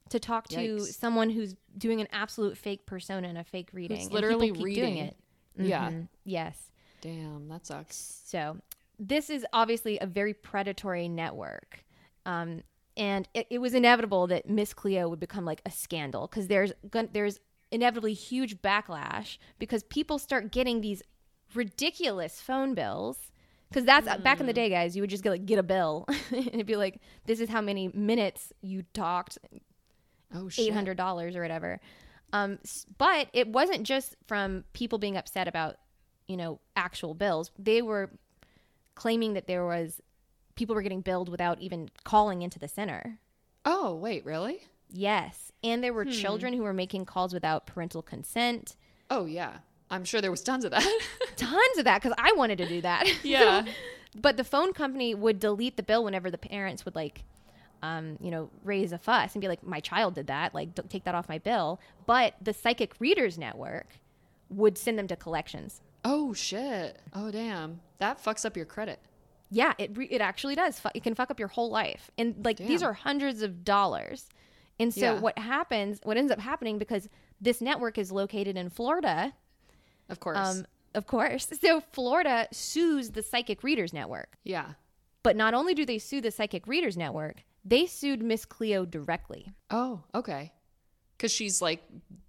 [0.09, 0.93] to talk to Yikes.
[0.95, 3.97] someone who's doing an absolute fake persona in a fake reading.
[4.01, 4.97] and people literally reading.
[4.97, 5.17] it.
[5.57, 5.89] Yeah.
[5.91, 6.07] Mhm.
[6.23, 6.71] Yes.
[7.01, 7.47] Damn.
[7.49, 8.21] That sucks.
[8.25, 8.57] So
[8.97, 11.85] this is obviously a very predatory network.
[12.25, 12.63] Um,
[12.97, 16.73] and it, it was inevitable that Miss Cleo would become like a scandal because there's
[17.13, 17.39] there's
[17.71, 21.01] inevitably huge backlash because people start getting these
[21.53, 23.17] ridiculous phone bills.
[23.69, 24.55] Because that's uh, back in the mm.
[24.55, 24.95] day, guys.
[24.95, 27.61] You would just get like get a bill, and it'd be like, "This is how
[27.61, 29.37] many minutes you talked,
[30.33, 30.67] Oh shit.
[30.67, 31.79] eight hundred dollars or whatever."
[32.33, 32.59] Um,
[32.97, 35.77] but it wasn't just from people being upset about,
[36.27, 37.51] you know, actual bills.
[37.57, 38.11] They were
[38.95, 40.01] claiming that there was
[40.55, 43.19] people were getting billed without even calling into the center.
[43.65, 44.61] Oh wait, really?
[44.91, 46.11] Yes, and there were hmm.
[46.11, 48.75] children who were making calls without parental consent.
[49.09, 49.57] Oh yeah.
[49.91, 50.83] I'm sure there was tons of that.
[51.37, 53.07] Tons of that because I wanted to do that.
[53.23, 53.65] yeah.
[54.15, 57.23] but the phone company would delete the bill whenever the parents would like
[57.81, 60.89] um, you know raise a fuss and be like my child did that like don't
[60.89, 63.87] take that off my bill but the psychic readers network
[64.49, 66.99] would send them to collections Oh shit.
[67.13, 67.79] Oh damn.
[67.99, 68.99] That fucks up your credit.
[69.49, 72.57] yeah it, re- it actually does it can fuck up your whole life and like
[72.57, 74.27] these are hundreds of dollars
[74.79, 75.19] and so Yeah.
[75.19, 77.07] what happens what ends up happening because
[77.39, 79.33] this network is located in florida
[80.09, 80.37] Of course.
[80.37, 84.73] um, of course so florida sues the psychic readers network yeah.
[85.23, 89.51] But not only do they sue the Psychic Readers Network, they sued Miss Cleo directly.
[89.69, 90.53] Oh, okay.
[91.17, 91.83] Cuz she's like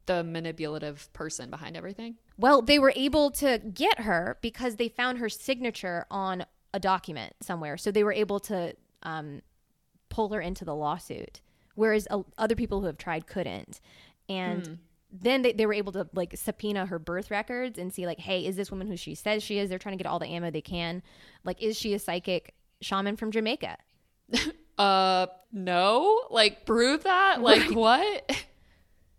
[0.06, 2.16] the manipulative person behind everything.
[2.36, 7.34] Well, they were able to get her because they found her signature on a document
[7.40, 7.76] somewhere.
[7.76, 9.42] So they were able to um,
[10.08, 11.40] pull her into the lawsuit,
[11.76, 13.80] whereas uh, other people who have tried couldn't.
[14.28, 14.78] And
[15.12, 18.46] then they, they were able to like subpoena her birth records and see like, hey,
[18.46, 19.68] is this woman who she says she is?
[19.68, 21.02] They're trying to get all the ammo they can.
[21.44, 23.76] Like, is she a psychic shaman from Jamaica?
[24.78, 26.22] Uh, no.
[26.30, 27.42] Like, prove that.
[27.42, 28.32] Like, what?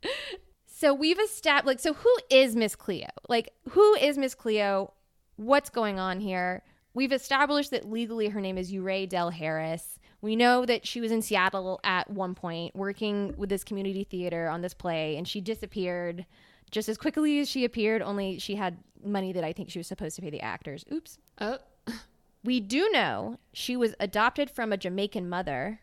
[0.82, 3.06] So we've established like so who is Miss Cleo?
[3.30, 4.94] Like who is Miss Cleo?
[5.36, 6.64] What's going on here?
[6.96, 10.00] We've established that legally her name is Youree Dell Harris.
[10.22, 14.48] We know that she was in Seattle at one point working with this community theater
[14.48, 16.26] on this play and she disappeared
[16.70, 19.88] just as quickly as she appeared, only she had money that I think she was
[19.88, 20.86] supposed to pay the actors.
[20.92, 21.18] Oops.
[21.40, 21.58] Oh,
[22.44, 25.80] We do know she was adopted from a Jamaican mother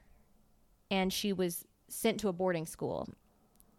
[0.90, 3.08] and she was sent to a boarding school.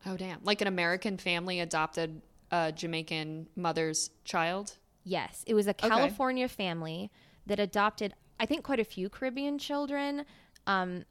[0.06, 0.40] oh, damn.
[0.44, 4.78] Like an American family adopted a Jamaican mother's child.
[5.04, 7.12] Yes, it was a California family
[7.46, 10.26] that adopted, I think, quite a few Caribbean children.
[10.68, 11.06] Um,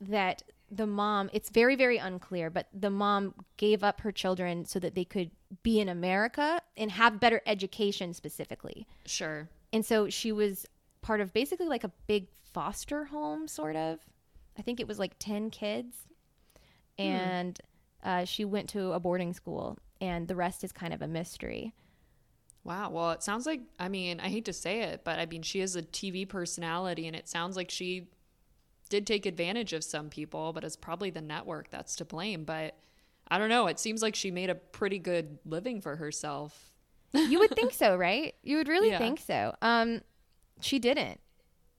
[0.00, 4.78] that the mom, it's very, very unclear, but the mom gave up her children so
[4.78, 5.30] that they could
[5.62, 8.86] be in America and have better education specifically.
[9.04, 9.48] Sure.
[9.72, 10.66] And so she was
[11.02, 14.00] part of basically like a big foster home, sort of.
[14.58, 15.96] I think it was like 10 kids.
[16.98, 17.58] And
[18.02, 21.72] uh, she went to a boarding school, and the rest is kind of a mystery.
[22.64, 22.90] Wow.
[22.90, 25.60] Well, it sounds like, I mean, I hate to say it, but I mean, she
[25.60, 28.08] is a TV personality, and it sounds like she
[28.92, 32.44] did take advantage of some people, but it's probably the network that's to blame.
[32.44, 32.76] But
[33.28, 33.66] I don't know.
[33.66, 36.70] It seems like she made a pretty good living for herself.
[37.14, 38.34] You would think so, right?
[38.42, 38.98] You would really Yeah.
[38.98, 39.54] think so.
[39.62, 40.02] Um,
[40.60, 41.20] she didn't.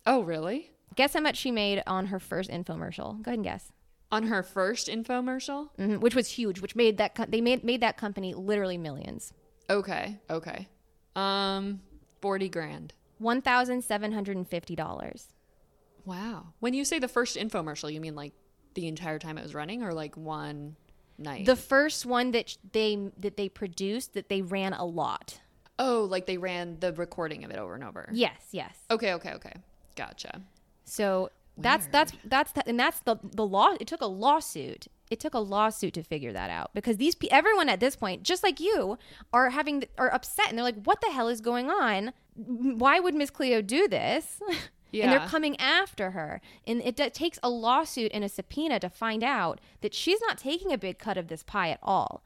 [0.08, 0.72] Oh, really?
[0.96, 3.22] Guess how much she made on her first infomercial?
[3.22, 3.72] Go ahead and guess.
[4.12, 5.70] On her first infomercial?
[5.76, 6.62] hmm Which was huge.
[6.62, 9.34] Which made that co- they made made that company literally millions.
[9.70, 10.20] Okay.
[10.30, 10.68] Okay.
[11.16, 11.82] Um,
[12.22, 12.94] 40 grand.
[13.20, 15.33] One thousand seven hundred and fifty dollars.
[16.06, 16.48] Wow.
[16.60, 18.34] When you say the first infomercial, you mean like
[18.74, 20.76] the entire time it was running or like one
[21.18, 21.46] night?
[21.46, 25.40] The first one that they that they produced that they ran a lot.
[25.80, 28.10] oh, like they ran the recording of it over and over.
[28.12, 28.76] Yes, yes.
[28.92, 29.54] Okay, okay, okay.
[29.96, 30.42] Gotcha.
[30.86, 33.76] So that's that's that's the, and that's the the law.
[33.80, 34.88] It took a lawsuit.
[35.12, 38.24] It took a lawsuit to figure that out because these pe- everyone at this point,
[38.24, 38.98] just like you,
[39.32, 42.12] are having are upset and they're like, "What the hell is going on?
[42.36, 44.42] Why would Miss Cleo do this?"
[45.02, 48.90] and they're coming after her, and it d- takes a lawsuit and a subpoena to
[48.90, 52.24] find out that she's not taking a big cut of this pie at all.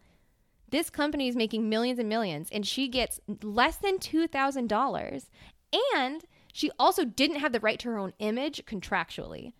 [0.69, 5.29] This company is making millions and millions, and she gets less than two thousand dollars,
[5.95, 9.53] and she also didn't have the right to her own image contractually.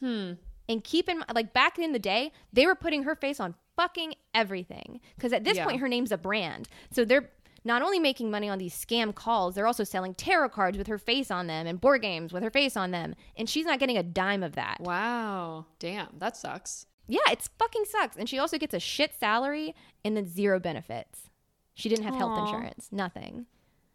[0.00, 0.32] Hmm.
[0.68, 3.54] And keep in mind, like back in the day, they were putting her face on
[3.76, 5.64] fucking everything because at this Yeah.
[5.64, 6.68] point, her name's a brand.
[6.90, 7.30] So they're
[7.64, 10.98] not only making money on these scam calls, they're also selling tarot cards with her
[10.98, 13.98] face on them and board games with her face on them, and she's not getting
[13.98, 14.78] a dime of that.
[14.80, 15.66] Wow.
[15.78, 16.86] Damn, that sucks.
[17.08, 18.16] Yeah, it's fucking sucks.
[18.16, 21.30] And she also gets a shit salary and then zero benefits.
[21.74, 23.46] She didn't have health insurance, nothing.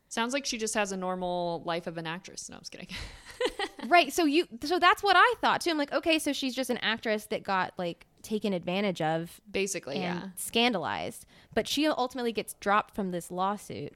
[0.09, 2.49] Sounds like she just has a normal life of an actress.
[2.49, 2.87] No, I'm just kidding.
[3.87, 4.11] right.
[4.11, 5.69] So you so that's what I thought too.
[5.69, 9.95] I'm like, okay, so she's just an actress that got like taken advantage of Basically,
[9.95, 10.29] and yeah.
[10.35, 11.25] scandalized.
[11.53, 13.93] But she ultimately gets dropped from this lawsuit.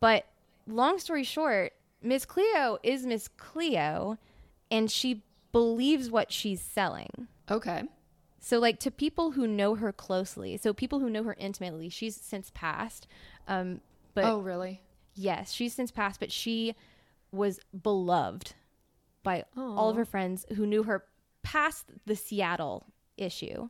[0.00, 0.26] But
[0.66, 4.18] long story short, Miss Cleo is Miss Cleo
[4.70, 7.28] and she believes what she's selling.
[7.50, 7.84] Okay.
[8.40, 12.16] So, like to people who know her closely, so people who know her intimately, she's
[12.16, 13.06] since passed.
[13.46, 13.80] Um,
[14.14, 14.80] but oh, really?
[15.14, 16.74] yes, she's since passed, but she
[17.32, 18.54] was beloved
[19.22, 21.04] by all of her friends who knew her
[21.42, 22.86] past the Seattle
[23.20, 23.68] issue.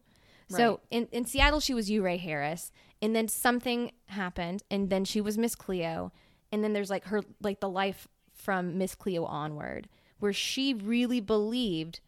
[0.50, 5.20] So in, in Seattle, she was Youree Harris, and then something happened, and then she
[5.20, 6.11] was Miss Cleo,
[6.50, 9.88] and then there's like her like the life from Miss Cleo onward,
[10.20, 12.00] where she really believed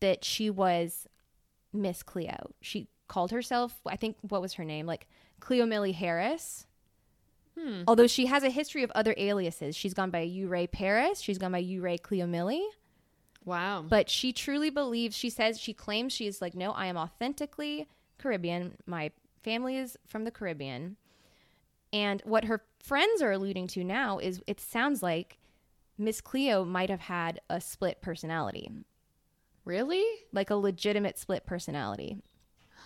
[0.00, 1.06] that she was
[1.72, 2.50] Miss Cleo.
[2.60, 4.86] She called herself, I think, what was her name?
[4.86, 5.06] Like
[5.40, 6.66] Cleo Millie Harris.
[7.58, 7.82] Hmm.
[7.86, 9.76] Although she has a history of other aliases.
[9.76, 11.20] She's gone by Youree Paris.
[11.20, 12.66] She's gone by Youree Cleo Millie.
[13.44, 13.84] Wow.
[13.88, 17.86] But she truly believes, she says, she claims she's like, no, I am authentically
[18.18, 18.76] Caribbean.
[18.86, 19.10] My
[19.42, 20.96] family is from the Caribbean.
[21.92, 25.38] And what her friends are alluding to now is it sounds like
[25.96, 28.70] Miss Cleo might have had a split personality,
[29.64, 30.04] really?
[30.32, 32.18] like a legitimate split personality.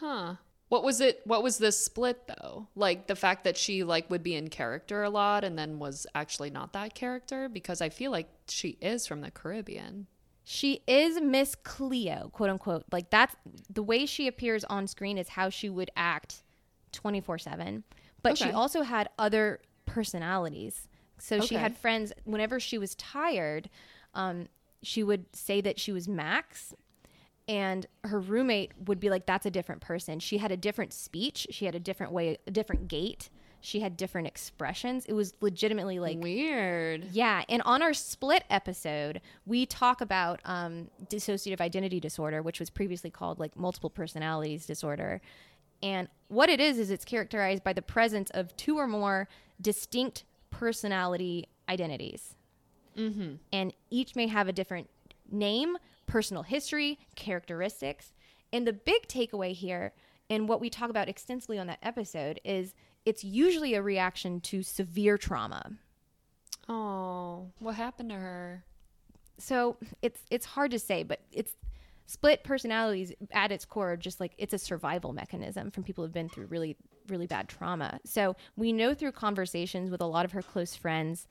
[0.01, 0.35] Huh.
[0.69, 1.23] What was it?
[1.25, 2.69] What was this split though?
[2.77, 6.07] Like the fact that she like would be in character a lot and then was
[6.15, 10.07] actually not that character because I feel like she is from the Caribbean.
[10.51, 12.85] She is Miss Cleo, quote unquote.
[12.91, 13.37] Like that's
[13.69, 16.43] the way she appears on screen is how she would act
[16.93, 17.85] 24 7.
[18.23, 20.89] But she also had other personalities.
[21.19, 23.69] So she had friends, whenever she was tired,
[24.15, 24.49] um,
[24.83, 26.75] she would say that she was Max.
[27.47, 31.47] and her roommate would be like that's a different person she had a different speech
[31.51, 33.31] she had a different way a different gait
[33.61, 37.05] she had different expressions it was legitimately like Weird.
[37.13, 42.71] yeah and on our split episode we talk about um, dissociative identity disorder which was
[42.71, 45.21] previously called like multiple personalities disorder
[45.83, 49.29] and what it is is it's characterized by the presence of two or more
[49.61, 52.35] distinct personality identities
[53.53, 54.91] and each may have a different
[55.31, 58.13] name, personal history, characteristics.
[58.53, 59.93] And the big takeaway here,
[60.29, 62.75] and what we talk about extensively on that episode, is
[63.09, 65.73] it's usually a reaction to severe trauma.
[66.69, 68.65] Oh, what happened to her?
[69.39, 71.57] So it's it's hard to say, but it's
[72.05, 76.29] split personalities at its core, just like it's a survival mechanism from people who've been
[76.29, 76.77] through really
[77.09, 77.99] really bad trauma.
[78.05, 81.27] So we know through conversations with a lot of her close friends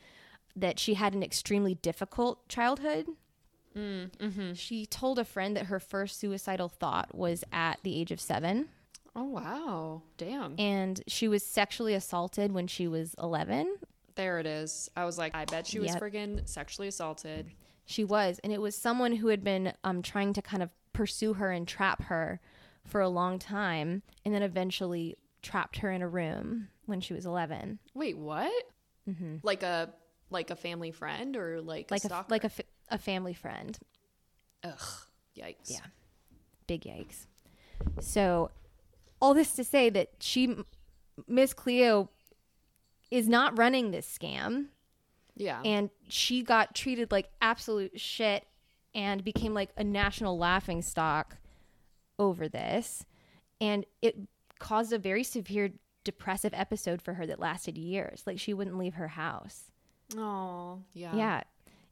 [0.56, 3.06] that she had an extremely difficult childhood.
[3.78, 4.54] Mm, mm-hmm.
[4.54, 8.70] She told a friend that her first suicidal thought was at the age of seven,
[9.20, 10.04] Oh wow.
[10.18, 10.56] Damn.
[10.60, 13.76] and she was sexually assaulted when she was 11.
[14.16, 14.90] There it is.
[14.96, 16.02] I was like, I bet she was Yep.
[16.02, 17.50] friggin' sexually assaulted.
[17.86, 21.34] She was, and it was someone who had been um, trying to kind of pursue
[21.34, 22.40] her and trap her
[22.86, 27.26] for a long time, and then eventually trapped her in a room when she was
[27.26, 28.52] 11, Wait, what?
[29.44, 29.90] Like a
[30.30, 31.94] like a family friend or like Mm-hmm.
[31.94, 33.78] like a a like a family friend.
[34.64, 34.80] Ugh.
[35.38, 35.70] Yikes.
[35.72, 35.80] Yeah.
[36.68, 37.26] Big yikes.
[38.02, 38.52] So,
[39.22, 40.56] all this to say that she,
[41.28, 42.10] Miss Cleo,
[43.10, 44.68] is not running this scam.
[45.40, 45.62] Yeah.
[45.64, 48.48] and she got treated like absolute shit
[48.96, 51.38] and became like a national laughing stock
[52.18, 53.06] over this
[53.62, 54.18] and it
[54.58, 55.70] caused a very severe
[56.04, 59.66] depressive episode for her that lasted years like she wouldn't leave her house
[60.18, 61.16] oh, yeah.
[61.16, 61.42] yeah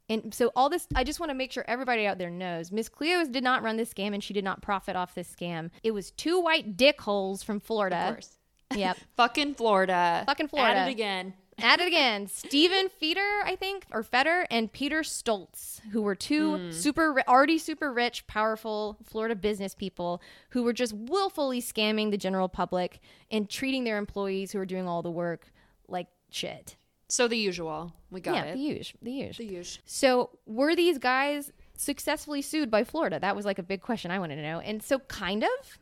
[0.08, 2.88] and so all this i just want to make sure everybody out there knows miss
[2.88, 5.92] Cleo's did not run this scam and she did not profit off this scam it
[5.92, 7.96] was two white dick holes from Florida.
[7.96, 8.38] Of course.
[8.74, 10.24] yep Fucking Florida.
[10.26, 10.80] Fucking Florida.
[10.80, 11.34] At it again.
[11.58, 12.26] At it again.
[12.26, 16.70] Steven Feder, I think, or Feder, and Peter Stolz, who were two hmm.
[16.70, 22.48] super, already super rich, powerful Florida business people who were just willfully scamming the general
[22.48, 25.50] public and treating their employees who were doing all the work
[25.88, 26.76] like shit.
[27.08, 27.92] So the usual.
[28.10, 28.54] We got yeah, it.
[28.54, 28.98] the usual.
[29.02, 29.46] The usual.
[29.46, 29.82] The usual.
[29.86, 33.20] So were these guys successfully sued by Florida?
[33.20, 34.60] That was like a big question I wanted to know.
[34.60, 35.78] And so, kind of.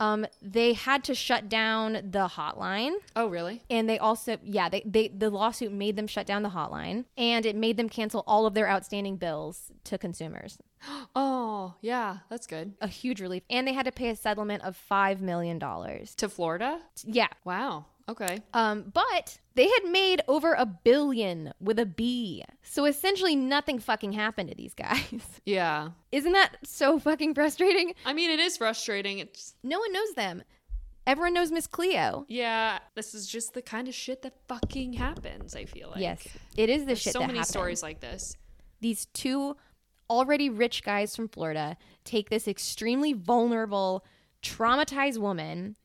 [0.00, 3.62] Um, they had to shut down the hotline Oh, really?
[3.70, 7.46] and they also yeah they, they the lawsuit made them shut down the hotline and
[7.46, 10.58] it made them cancel all of their outstanding bills to consumers
[11.14, 12.18] Oh, yeah.
[12.30, 12.72] That's good.
[12.80, 16.28] a huge relief and they had to pay a settlement of five million dollars To
[16.28, 16.80] Florida?
[17.04, 17.84] yeah Wow.
[18.08, 18.40] Okay.
[18.54, 24.12] um but they had made over a billion with a b so essentially nothing fucking
[24.12, 25.90] happened to these guys Yeah.
[26.10, 29.18] isn't that so fucking frustrating I mean, it is frustrating.
[29.18, 30.42] It's no one knows them
[31.06, 32.78] everyone knows miss cleo yeah.
[32.94, 35.54] This is just the kind of shit that fucking happens.
[35.56, 36.00] I feel like.
[36.00, 37.50] yes it is the There's shit so that many happens.
[37.50, 38.36] stories like this.
[38.80, 39.56] these two
[40.10, 44.04] already rich guys from Florida take this extremely vulnerable,
[44.42, 45.76] traumatized woman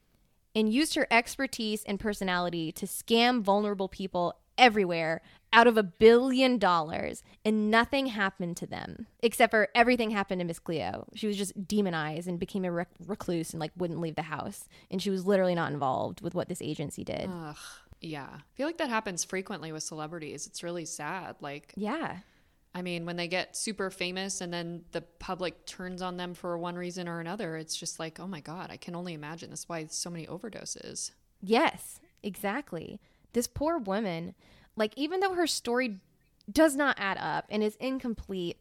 [0.57, 5.21] and used her expertise and personality to scam vulnerable people everywhere
[5.53, 10.45] out of a billion dollars and nothing happened to them except for everything happened to
[10.45, 11.05] Miss Cleo.
[11.13, 14.67] She was just demonized and became a rec- recluse and like wouldn't leave the house
[14.89, 17.29] and she was literally not involved with what this agency did.
[17.31, 17.55] Ugh.
[18.01, 18.27] Yeah.
[18.31, 20.47] I feel like that happens frequently with celebrities.
[20.47, 21.35] It's really sad.
[21.39, 22.17] Like, yeah.
[22.77, 26.55] I mean, when they get super famous and then the public turns on them for
[26.59, 29.49] one reason or another, it's just like, oh my God, I can only imagine.
[29.49, 31.09] That's why so many overdoses.
[31.41, 32.99] Yes, exactly.
[33.33, 34.35] This poor woman,
[34.75, 35.97] like, even though her story
[36.51, 38.59] does not add up and is incomplete,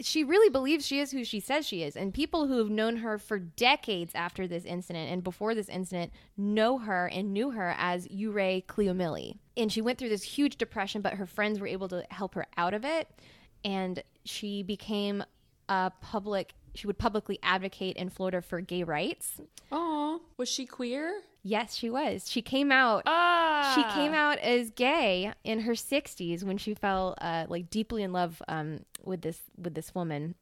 [0.00, 1.96] she really believes she is who she says she is.
[1.96, 6.12] And people who have known her for decades after this incident and before this incident
[6.36, 9.38] know her and knew her as Youree Cleomilli.
[9.56, 12.46] And she went through this huge depression, but her friends were able to help her
[12.56, 13.08] out of it.
[13.64, 15.24] And she became
[15.68, 19.40] a public, she would publicly advocate in Florida for gay rights.
[19.70, 21.20] Oh, was she queer?
[21.48, 22.30] Yes, she was.
[22.30, 23.02] She came out.
[23.06, 28.02] Ah, She came out as gay in her 60s when she fell uh, like deeply
[28.02, 30.34] in love um, with this with this woman,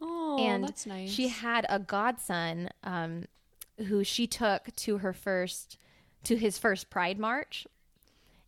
[0.00, 1.10] Oh, and that's nice.
[1.10, 3.24] she had a godson um,
[3.88, 5.76] who she took to her first
[6.24, 7.66] to his first Pride March,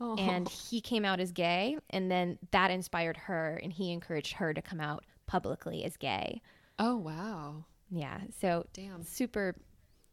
[0.01, 0.17] oh.
[0.17, 4.53] and he came out as gay, and then that inspired her, and he encouraged her
[4.55, 6.41] to come out publicly as gay.
[6.79, 9.03] oh wow, Yeah, so damn.
[9.05, 9.55] super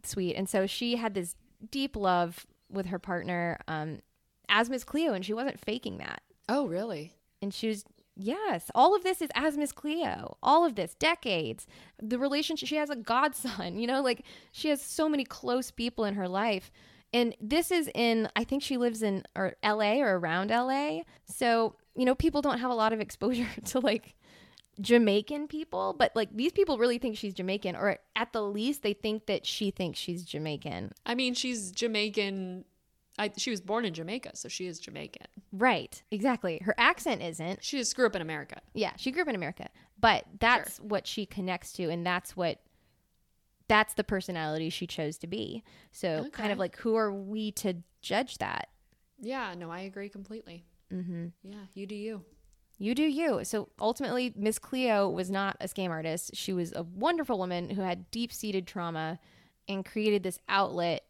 [0.04, 0.36] sweet.
[0.36, 1.36] And so she had this
[1.72, 4.00] deep love with her partner um,
[4.50, 6.22] as Miss Cleo, and she wasn't faking that.
[6.50, 7.16] Oh really?
[7.42, 7.86] And she was
[8.18, 10.38] Yes, all of this is as Miss Cleo.
[10.42, 11.68] All of this, decades.
[12.02, 16.06] The relationship, she has a godson, you know, like she has so many close people
[16.06, 16.72] in her life.
[17.14, 21.02] And this is in, I think she lives in or LA or around LA.
[21.26, 24.16] So, you know, people don't have a lot of exposure to like
[24.80, 28.94] Jamaican people, but like these people really think she's Jamaican, or at the least, they
[28.94, 30.92] think that she thinks she's Jamaican.
[31.06, 32.66] I mean, she's Jamaican.
[33.18, 35.28] I, she was born in Jamaica, so she is Jamaican.
[35.54, 36.60] Right, exactly.
[36.64, 37.64] Her accent isn't.
[37.64, 38.60] She just grew up in America.
[38.74, 39.70] Yeah, she grew up in America,
[40.00, 40.86] but that's sure.
[40.86, 42.60] what she connects to, and that's what
[43.68, 45.64] that's the personality she chose to be.
[45.92, 46.30] So, okay.
[46.30, 48.68] kind of like, who are we to judge that?
[49.20, 50.66] Yeah, no, I agree completely.
[50.94, 51.28] Mm-hmm.
[51.44, 52.24] Yeah, you do you.
[52.78, 53.44] You do you.
[53.44, 56.32] So ultimately, Miss Cleo was not a scam artist.
[56.36, 59.20] She was a wonderful woman who had deep seated trauma
[59.68, 61.04] and created this outlet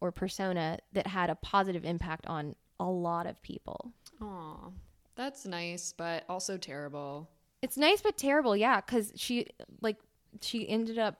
[0.00, 3.92] or persona that had a positive impact on a lot of people.
[4.22, 4.70] Aw,
[5.16, 7.28] that's nice, but also terrible.
[7.60, 9.46] It's nice, but terrible, yeah, because she,
[9.82, 9.98] like,
[10.40, 11.18] she ended up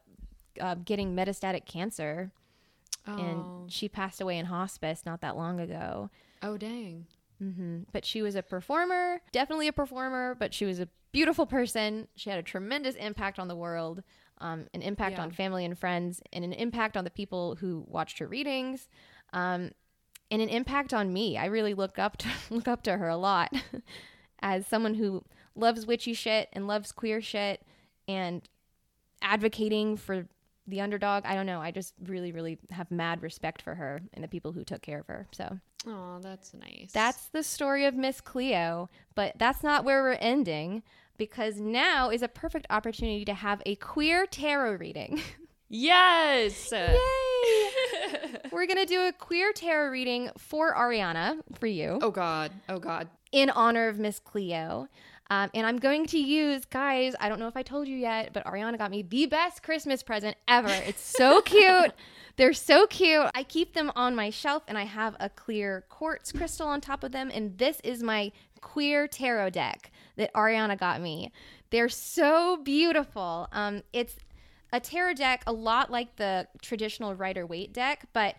[0.59, 2.32] uh, getting metastatic cancer
[3.07, 3.18] oh.
[3.18, 6.11] and she passed away in hospice not that long ago.
[6.43, 7.07] Oh, dang.
[7.43, 7.80] Mm-hmm.
[7.93, 12.09] But she was a performer, definitely a performer, but she was a beautiful person.
[12.16, 14.03] She had a tremendous impact on the world,
[14.38, 15.22] um, an impact yeah.
[15.22, 18.88] on family and friends, and an impact on the people who watched her readings,
[19.32, 19.70] um,
[20.30, 21.36] and an impact on me.
[21.36, 23.53] I really look up to look up to her a lot
[24.41, 25.24] as someone who
[25.55, 27.62] loves witchy shit and loves queer shit
[28.07, 28.49] and
[29.22, 30.26] advocating for
[30.70, 31.24] the underdog.
[31.26, 31.60] I don't know.
[31.60, 35.00] I just really, really have mad respect for her and the people who took care
[35.00, 35.26] of her.
[35.32, 36.90] So Oh, that's nice.
[36.92, 40.82] That's the story of Miss Cleo, but that's not where we're ending
[41.16, 45.20] because now is a perfect opportunity to have a queer tarot reading.
[45.72, 46.72] Yes.
[46.72, 46.98] Yay!
[48.50, 52.00] we're going to do a queer tarot reading for Ariana, for you.
[52.02, 52.50] Oh, God.
[52.68, 53.08] Oh, God.
[53.30, 54.88] In honor of Miss Cleo.
[55.31, 58.33] Um, and I'm going to use, guys, I don't know if I told you yet,
[58.33, 60.68] but Ariana got me the best Christmas present ever.
[60.68, 61.93] It's so cute.
[62.37, 63.31] They're so cute.
[63.35, 67.05] I keep them on my shelf and I have a clear quartz crystal on top
[67.05, 67.31] of them.
[67.33, 71.31] And this is my queer tarot deck that Ariana got me.
[71.70, 73.49] They're so beautiful.
[73.53, 74.16] Um, it's
[74.72, 78.35] a tarot deck a lot like the traditional Rider Waite deck, but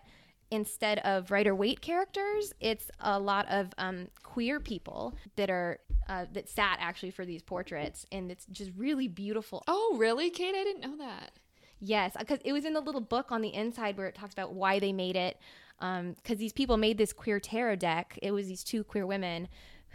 [0.52, 5.78] instead of Rider Waite characters, it's a lot of um, queer people that are
[6.08, 9.64] uh, that sat actually for these portraits, and it's just really beautiful.
[9.66, 10.54] Oh, really, Kate?
[10.54, 11.32] I didn't know that.
[11.80, 14.52] Yes, because it was in the little book on the inside where it talks about
[14.52, 15.38] why they made it.
[15.80, 18.18] Because um, these people made this queer tarot deck.
[18.22, 19.48] It was these two queer women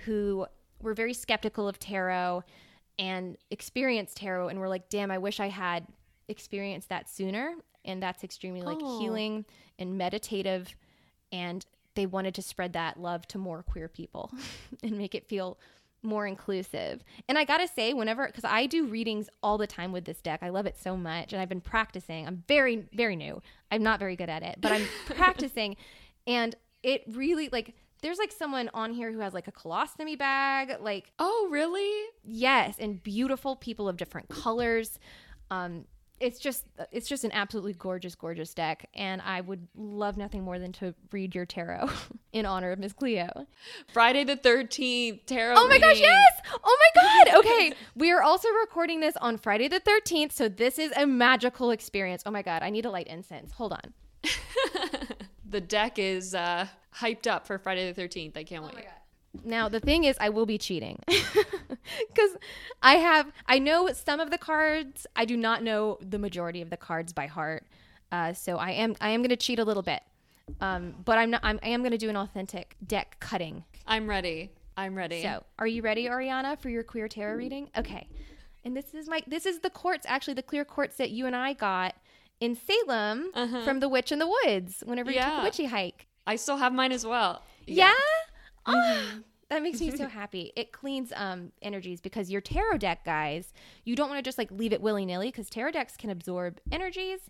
[0.05, 0.47] who
[0.81, 2.43] were very skeptical of tarot
[2.99, 5.87] and experienced tarot and were like, damn, I wish I had
[6.27, 7.53] experienced that sooner.
[7.85, 8.99] And that's extremely like oh.
[8.99, 9.45] healing
[9.79, 10.75] and meditative.
[11.31, 11.65] And
[11.95, 14.31] they wanted to spread that love to more queer people
[14.83, 15.57] and make it feel
[16.03, 17.03] more inclusive.
[17.27, 20.39] And I gotta say, whenever, because I do readings all the time with this deck,
[20.41, 22.27] I love it so much, and I've been practicing.
[22.27, 23.41] I'm very, very new.
[23.71, 25.75] I'm not very good at it, but I'm practicing,
[26.25, 27.75] and it really like.
[28.03, 32.05] There's like someone on here who has like a colostomy bag, like oh really?
[32.23, 34.99] Yes, and beautiful people of different colors.
[35.49, 35.85] Um,
[36.19, 40.57] it's just it's just an absolutely gorgeous gorgeous deck and i would love nothing more
[40.57, 41.89] than to read your tarot
[42.33, 43.45] in honor of miss cleo.
[43.93, 45.81] Friday the 13th tarot oh my reading.
[45.89, 46.41] gosh yes!
[46.63, 47.39] Oh my god!
[47.39, 51.71] Okay we are also recording this on friday the 13th so this is a magical
[51.71, 52.23] experience.
[52.25, 53.51] Oh my god i need a light incense.
[53.53, 53.93] Hold on.
[55.49, 58.85] The deck is uh hyped up for friday the 13th i can't oh wait
[59.43, 62.37] now the thing is, I will be cheating because
[62.81, 65.07] I have I know some of the cards.
[65.15, 67.65] I do not know the majority of the cards by heart.
[68.11, 70.01] Uh, so I am I am going to cheat a little bit,
[70.61, 71.41] um, but I'm not.
[71.43, 73.63] I'm, I am going to do an authentic deck cutting.
[73.85, 74.51] I'm ready.
[74.77, 75.23] I'm ready.
[75.23, 77.69] So, are you ready, Ariana, for your queer tarot reading?
[77.75, 78.07] Okay.
[78.63, 81.35] And this is my this is the quartz actually the clear quartz that you and
[81.35, 81.95] I got
[82.39, 83.63] in Salem uh-huh.
[83.63, 85.25] from the Witch in the Woods whenever yeah.
[85.25, 86.07] you took a witchy hike.
[86.25, 87.41] I still have mine as well.
[87.65, 87.87] Yeah.
[87.87, 87.93] yeah?
[88.67, 89.19] Mm-hmm.
[89.19, 90.51] Oh, that makes me so happy.
[90.55, 93.53] It cleans um, energies because your tarot deck, guys,
[93.85, 96.59] you don't want to just like leave it willy nilly because tarot decks can absorb
[96.71, 97.21] energies,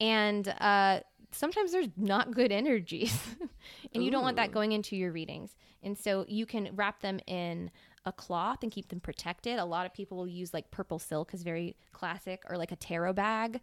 [0.00, 1.00] and uh,
[1.32, 3.18] sometimes there's not good energies,
[3.94, 5.54] and you don't want that going into your readings.
[5.82, 7.70] And so you can wrap them in
[8.04, 9.58] a cloth and keep them protected.
[9.58, 12.76] A lot of people will use like purple silk is very classic, or like a
[12.76, 13.60] tarot bag.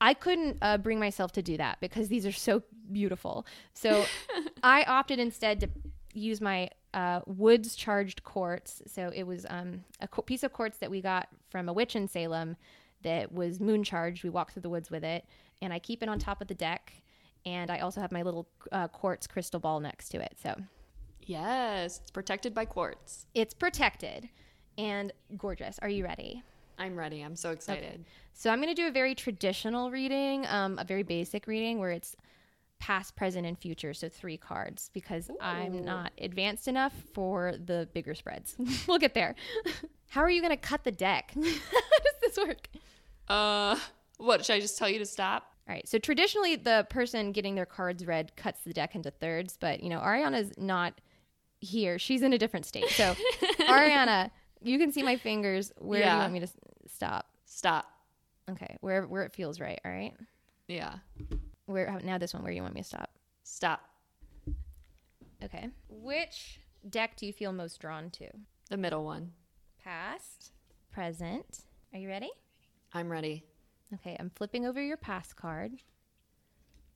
[0.00, 2.62] I couldn't uh, bring myself to do that because these are so
[2.92, 3.46] beautiful.
[3.74, 4.04] So
[4.62, 5.68] I opted instead to
[6.14, 8.80] use my uh, woods charged quartz.
[8.86, 12.08] So it was um, a piece of quartz that we got from a witch in
[12.08, 12.56] Salem
[13.02, 14.24] that was moon charged.
[14.24, 15.24] We walked through the woods with it,
[15.60, 16.92] and I keep it on top of the deck.
[17.44, 20.36] And I also have my little uh, quartz crystal ball next to it.
[20.42, 20.54] So,
[21.20, 23.26] yes, it's protected by quartz.
[23.34, 24.30] It's protected.
[24.78, 25.78] and gorgeous.
[25.80, 26.42] Are you ready?
[26.78, 27.22] I'm ready.
[27.22, 28.04] I'm so excited.
[28.32, 31.90] So I'm going to do a very traditional reading, um, a very basic reading where
[31.90, 32.16] it's
[32.84, 33.94] past, present, and future.
[33.94, 38.56] So three cards because I'm not advanced enough for the bigger spreads.
[38.86, 39.34] we'll get there.
[40.08, 41.32] How are you going to cut the deck?
[41.34, 41.54] How does
[42.20, 42.68] this work?
[43.26, 43.78] Uh,
[44.18, 45.46] what should I just tell you to stop?
[45.66, 45.88] All right.
[45.88, 49.88] So traditionally, the person getting their cards read cuts the deck into thirds, but you
[49.88, 51.00] know, Ariana's not
[51.62, 51.98] here.
[51.98, 52.90] She's in a different state.
[52.90, 53.14] So,
[53.60, 54.30] Ariana,
[54.60, 55.72] you can see my fingers.
[55.78, 56.48] Where do you want me to
[56.86, 57.30] stop?
[57.46, 57.86] Stop.
[58.50, 59.80] Okay, where where it feels right.
[59.86, 60.12] All right.
[60.68, 60.96] Yeah.
[61.66, 62.42] Where how- now this one?
[62.42, 63.10] Where do you want me to stop?
[63.42, 63.80] Stop.
[65.42, 65.68] Okay.
[65.88, 68.28] Which deck do you feel most drawn to?
[68.70, 69.32] The middle one.
[69.82, 70.52] Past,
[70.90, 71.60] present.
[71.92, 72.30] Are you ready?
[72.92, 73.44] I'm ready.
[73.92, 75.72] Okay, I'm flipping over your past card.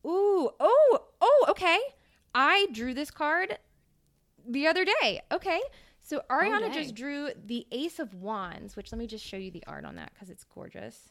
[0.06, 1.78] Ooh, oh, oh, okay.
[2.34, 3.58] I drew this card
[4.48, 5.20] the other day.
[5.30, 5.60] Okay.
[6.02, 6.72] So oh, Ariana dang.
[6.72, 9.96] just drew the Ace of Wands, which let me just show you the art on
[9.96, 11.10] that because it's gorgeous.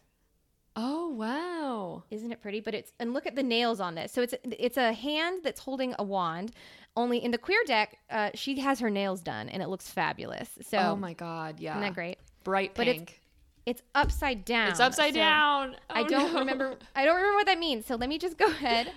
[0.79, 2.03] Oh wow.
[2.11, 2.59] Isn't it pretty?
[2.61, 4.11] But it's and look at the nails on this.
[4.11, 6.51] So it's it's a hand that's holding a wand.
[6.95, 10.49] Only in the queer deck, uh, she has her nails done, and it looks fabulous.
[10.61, 11.59] So oh my god.
[11.59, 11.71] Yeah.
[11.71, 12.19] isn't that great?
[12.43, 13.21] Bright But it's- pink.
[13.65, 14.69] It's upside down.
[14.69, 15.75] It's, upside So down.
[15.89, 16.39] I Oh, don't no.
[16.39, 16.77] remember.
[16.95, 17.85] I don't remember what that means.
[17.85, 18.93] So let me just go ahead.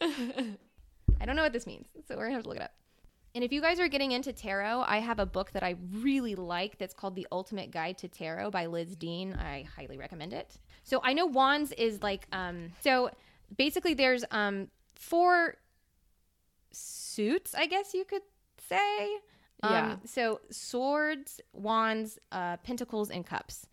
[0.00, 2.72] I don't know what this means, so we're gonna have to look it up.
[3.34, 6.34] And if you guys are getting into tarot, I have a book that I really
[6.34, 9.32] like that's called The Ultimate Guide to Tarot by Liz Dean.
[9.34, 10.56] I highly recommend it.
[10.84, 13.10] So I know wands is like um so
[13.56, 15.56] basically there's um four
[16.72, 18.22] suits, I guess you could
[18.68, 19.04] say.
[19.62, 19.96] Um, Yeah.
[20.06, 23.66] So swords, wands, uh, pentacles, and cups.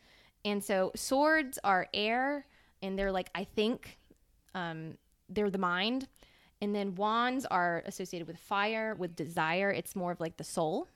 [0.46, 2.46] And so swords are air,
[2.82, 3.98] and they're like I think,
[4.54, 4.98] um,
[5.30, 6.08] they're the mind.
[6.62, 9.72] And then wands are associated with fire, with desire.
[9.72, 10.88] It's more of like the soul.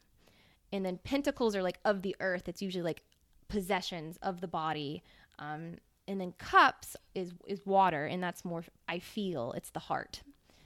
[0.73, 2.49] And then pentacles are like of the earth.
[2.49, 3.03] It's usually like
[3.47, 5.03] possessions of the body.
[5.39, 5.77] Um,
[6.07, 9.53] and then cups is is water, and that's more I feel.
[9.53, 10.21] It's the heart.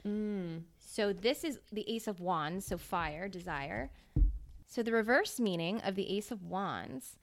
[0.05, 0.63] Mm.
[0.79, 3.91] So this is the Ace of Wands, so fire, desire.
[4.65, 7.17] So the reverse meaning of the Ace of Wands,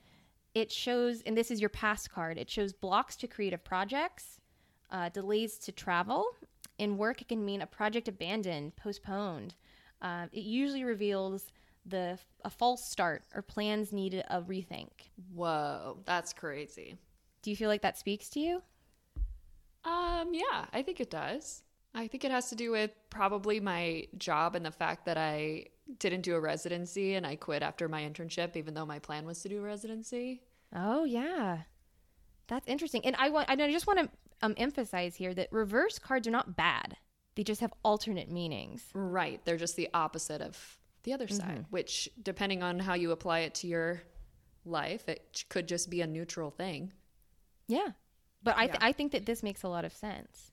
[0.55, 2.39] it shows, and this is your past card.
[2.39, 4.41] It shows blocks to creative projects,
[4.91, 6.27] uh, delays to travel.
[6.79, 9.55] In work, it can mean a project abandoned, postponed.
[10.01, 11.53] Uh, it usually reveals
[11.87, 15.11] the a false start or plans needed a rethink.
[15.35, 16.97] Whoa, that's crazy.
[17.45, 18.63] Do you feel like that speaks to you?
[19.85, 21.63] Um, yeah, I think it does.
[21.95, 25.67] I think it has to do with probably my job and the fact that I
[25.99, 29.43] didn't do a residency and I quit after my internship, even though my plan was
[29.43, 30.41] to do a residency.
[30.75, 31.59] Oh yeah,
[32.47, 33.05] that's interesting.
[33.05, 34.09] And I want, and I just want to
[34.41, 36.97] um, emphasize here that reverse cards are not bad.
[37.35, 38.87] They just have alternate meanings.
[38.95, 39.45] Right.
[39.45, 43.55] They're just the opposite of the other side, which, depending on how you apply it
[43.57, 44.03] to your
[44.65, 46.91] life, it could just be a neutral thing.
[47.69, 47.89] Yeah,
[48.43, 48.87] but I, th- Yeah.
[48.87, 50.51] I think that this makes a lot of sense.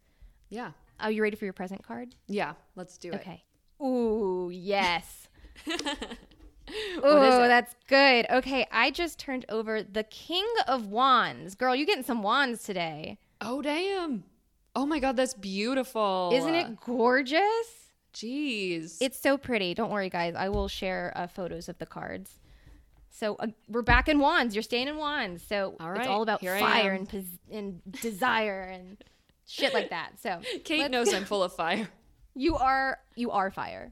[0.49, 0.72] Yeah.
[0.99, 2.16] Are you ready for your present card?
[2.28, 2.53] Yeah.
[2.76, 3.16] Let's do it.
[3.16, 3.43] Okay.
[3.82, 5.28] Ooh, yes.
[5.68, 8.26] Ooh, that's good.
[8.30, 11.55] Okay, I just turned over the King of Wands.
[11.55, 13.18] Girl, you getting some wands today.
[13.41, 14.24] Oh, damn.
[14.76, 16.30] Oh my God, that's beautiful.
[16.34, 17.41] Isn't it gorgeous?
[18.14, 18.97] Jeez.
[19.01, 19.74] It's so pretty.
[19.74, 20.36] Don't worry, guys.
[20.36, 22.39] I will share uh, photos of the cards.
[23.12, 24.55] So uh, we're back in wands.
[24.55, 25.43] You're staying in wands.
[25.43, 28.97] So All it's all about here fire and pos- and desire and
[29.45, 30.14] shit like that.
[30.22, 31.89] So Kate knows I'm full of fire.
[32.34, 33.91] you are you are fire.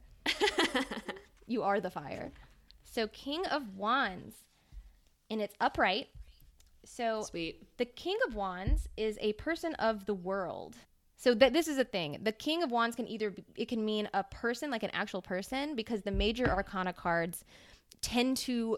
[1.48, 2.32] you are the fire.
[2.84, 4.36] So King of Wands,
[5.30, 6.08] and it's upright.
[6.86, 7.78] So Sweet.
[7.78, 10.76] the King of Wands is a person of the world.
[11.18, 12.20] So that this is a thing.
[12.24, 15.22] The King of Wands can either be, it can mean a person, like an actual
[15.22, 17.44] person, because the major arcana cards
[18.02, 18.78] tend to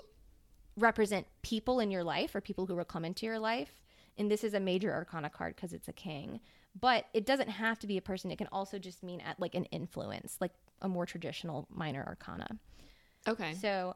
[0.82, 3.82] represent people in your life or people who will come into your life.
[4.18, 6.40] And this is a major arcana card because it's a king.
[6.80, 8.32] But it doesn't have to be a person.
[8.32, 12.48] It can also just mean at like an influence, like a more traditional minor arcana.
[13.28, 13.54] Okay.
[13.54, 13.96] So,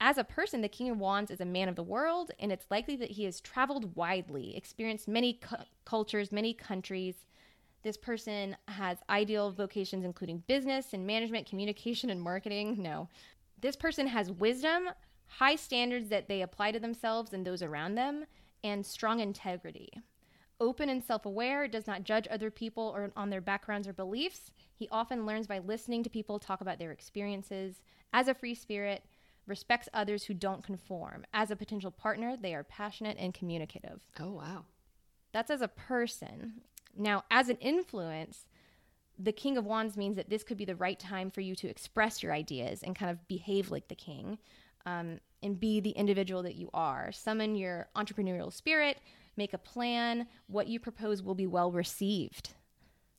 [0.00, 2.66] as a person, the King of Wands is a man of the world, and it's
[2.70, 7.14] likely that he has traveled widely, experienced many cu- cultures, many countries.
[7.82, 12.82] This person has ideal vocations, including business and management, communication and marketing.
[12.82, 13.08] No.
[13.60, 14.88] This person has wisdom,
[15.26, 18.24] high standards that they apply to themselves and those around them,
[18.62, 19.90] and strong integrity.
[20.60, 24.52] Open and self aware, does not judge other people or on their backgrounds or beliefs.
[24.72, 27.82] He often learns by listening to people talk about their experiences.
[28.12, 29.04] As a free spirit,
[29.46, 31.24] respects others who don't conform.
[31.34, 34.06] As a potential partner, they are passionate and communicative.
[34.20, 34.64] oh, wow.
[35.32, 36.62] That's as a person.
[36.96, 38.46] Now, as an influence,
[39.18, 41.68] the King of Wands means that this could be the right time for you to
[41.68, 44.38] express your ideas and kind of behave like the king.
[44.86, 47.12] Um, and be the individual that you are.
[47.12, 48.98] Summon your entrepreneurial spirit,
[49.36, 50.26] make a plan.
[50.46, 52.54] What you propose will be well received.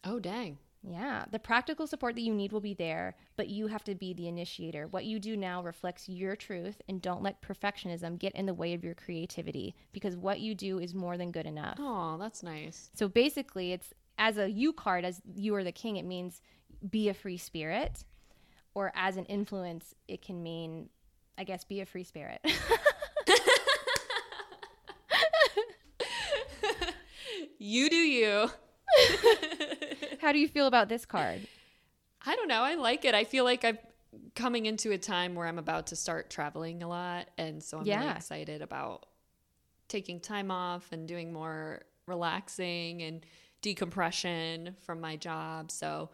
[0.04, 0.58] Oh, dang.
[0.88, 4.14] Yeah, the practical support that you need will be there, but you have to be
[4.14, 4.86] the initiator.
[4.88, 8.76] What you do now reflects your truth, and don't let perfectionism get in the way
[8.76, 11.78] of your creativity because what you do is more than good enough.
[11.80, 12.92] Oh, that's nice.
[12.94, 16.42] So basically, it's as a you card, as you are the king, it means
[16.88, 18.04] be a free spirit,
[18.76, 20.90] or as an influence, it can mean,
[21.38, 22.42] I guess, be a free spirit.
[27.66, 28.48] You do you.
[30.22, 31.42] How do you feel about this card?
[32.24, 32.62] I don't know.
[32.62, 33.16] I like it.
[33.16, 33.80] I feel like I'm
[34.36, 37.28] coming into a time where I'm about to start traveling a lot.
[37.40, 39.08] And so I'm really excited about
[39.88, 43.26] taking time off and doing more relaxing and
[43.64, 45.72] decompression from my job.
[45.72, 46.12] So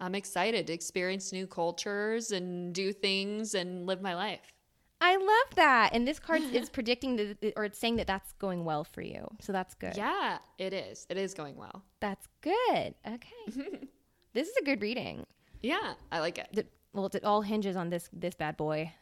[0.00, 4.40] I'm excited to experience new cultures and do things and live my life.
[5.02, 5.90] I love that.
[5.92, 9.26] And this card is predicting that, or it's saying that that's going well for you.
[9.40, 9.96] So that's good.
[9.96, 11.06] Yeah, it is.
[11.08, 11.84] It is going well.
[12.00, 12.94] That's good.
[13.06, 13.46] Okay.
[14.34, 15.26] this is a good reading.
[15.62, 16.48] Yeah, I like it.
[16.52, 18.92] The- well, it all hinges on this this bad boy.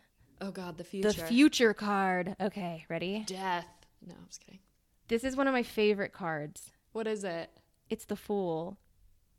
[0.40, 1.09] Oh God, the future.
[1.09, 2.36] The future card.
[2.40, 3.24] Okay, ready?
[3.26, 3.66] Death.
[4.07, 4.61] No, I'm just kidding.
[5.09, 6.70] This is one of my favorite cards.
[6.92, 7.51] What is it?
[7.88, 8.76] It's the Fool.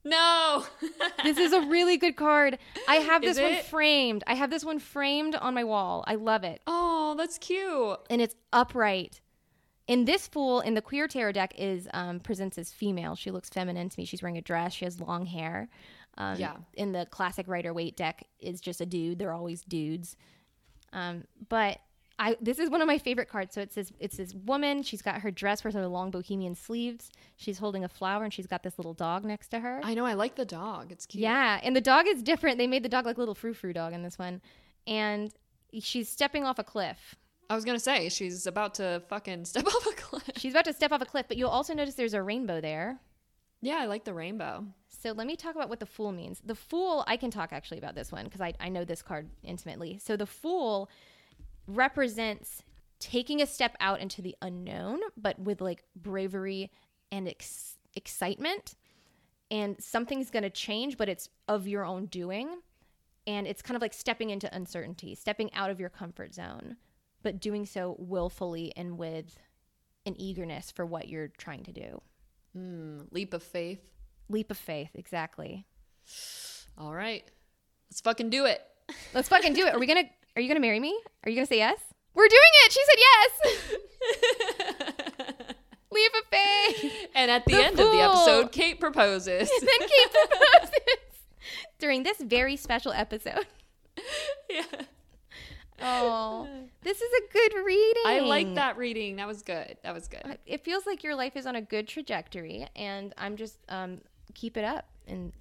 [0.10, 0.66] No.
[1.24, 2.58] This is a really good card.
[2.88, 4.24] I have Is this one framed.
[4.26, 6.04] I have this one framed on my wall.
[6.08, 6.62] I love it.
[6.66, 7.98] oh, that's cute.
[8.10, 9.20] And it's upright.
[9.90, 13.16] And this fool in the queer tarot deck is um, presents as female.
[13.16, 14.06] She looks feminine to me.
[14.06, 14.74] She's wearing a dress.
[14.74, 15.68] She has long hair.
[16.18, 16.56] Um, Yeah.
[16.76, 19.20] In the classic Rider Waite deck is just a dude.
[19.20, 20.16] They're always dudes.
[20.94, 21.80] Um, but
[22.20, 23.56] I this is one of my favorite cards.
[23.56, 24.84] So it says it's this woman.
[24.84, 27.10] She's got her dress with her long bohemian sleeves.
[27.38, 29.80] She's holding a flower and she's got this little dog next to her.
[29.84, 30.06] I know.
[30.06, 30.92] I like the dog.
[30.92, 31.22] It's cute.
[31.22, 32.58] Yeah, and the dog is different.
[32.58, 34.42] They made the dog like little frou frou dog in this one,
[34.86, 35.34] and
[35.80, 37.16] she's stepping off a cliff.
[37.50, 40.24] I was gonna say she's about to fucking step off a cliff.
[40.36, 43.00] She's about to step off a cliff, but you'll also notice there's a rainbow there.
[43.62, 44.66] Yeah, I like the rainbow.
[44.88, 46.42] So let me talk about what the fool means.
[46.46, 49.30] The fool, I can talk actually about this one because I, I know this card
[49.44, 50.00] intimately.
[50.02, 50.90] So the fool
[51.70, 52.64] represents
[53.00, 56.72] taking a step out into the unknown, but with like bravery
[57.12, 58.76] and ex- excitement.
[59.52, 62.60] And something's going to change, but it's of your own doing.
[63.26, 66.78] And it's kind of like stepping into uncertainty, stepping out of your comfort zone,
[67.24, 69.38] but doing so willfully and with
[70.06, 72.02] an eagerness for what you're trying to do.
[72.58, 73.82] Mm, leap of faith.
[74.30, 75.66] Leap of faith, exactly.
[76.78, 77.24] All right,
[77.90, 78.62] let's fucking do it.
[79.14, 79.74] Let's fucking do it.
[79.74, 80.10] Are we gonna?
[80.36, 80.98] Are you gonna marry me?
[81.24, 81.80] Are you gonna say yes?
[82.14, 82.72] We're doing it.
[82.72, 83.32] She said yes.
[85.92, 87.08] Leave of faith.
[87.16, 89.50] and at the, The end of the episode, Kate proposes.
[89.50, 90.80] And then Kate proposes
[91.80, 93.48] during this very special episode.
[94.50, 94.64] yeah.
[95.82, 96.48] Oh,
[96.82, 98.04] this is a good reading.
[98.06, 99.16] I like that reading.
[99.16, 99.78] That was good.
[99.84, 100.38] That was good.
[100.46, 104.02] It feels like your life is on a good trajectory, and I'm just um,
[104.34, 105.32] keep it up and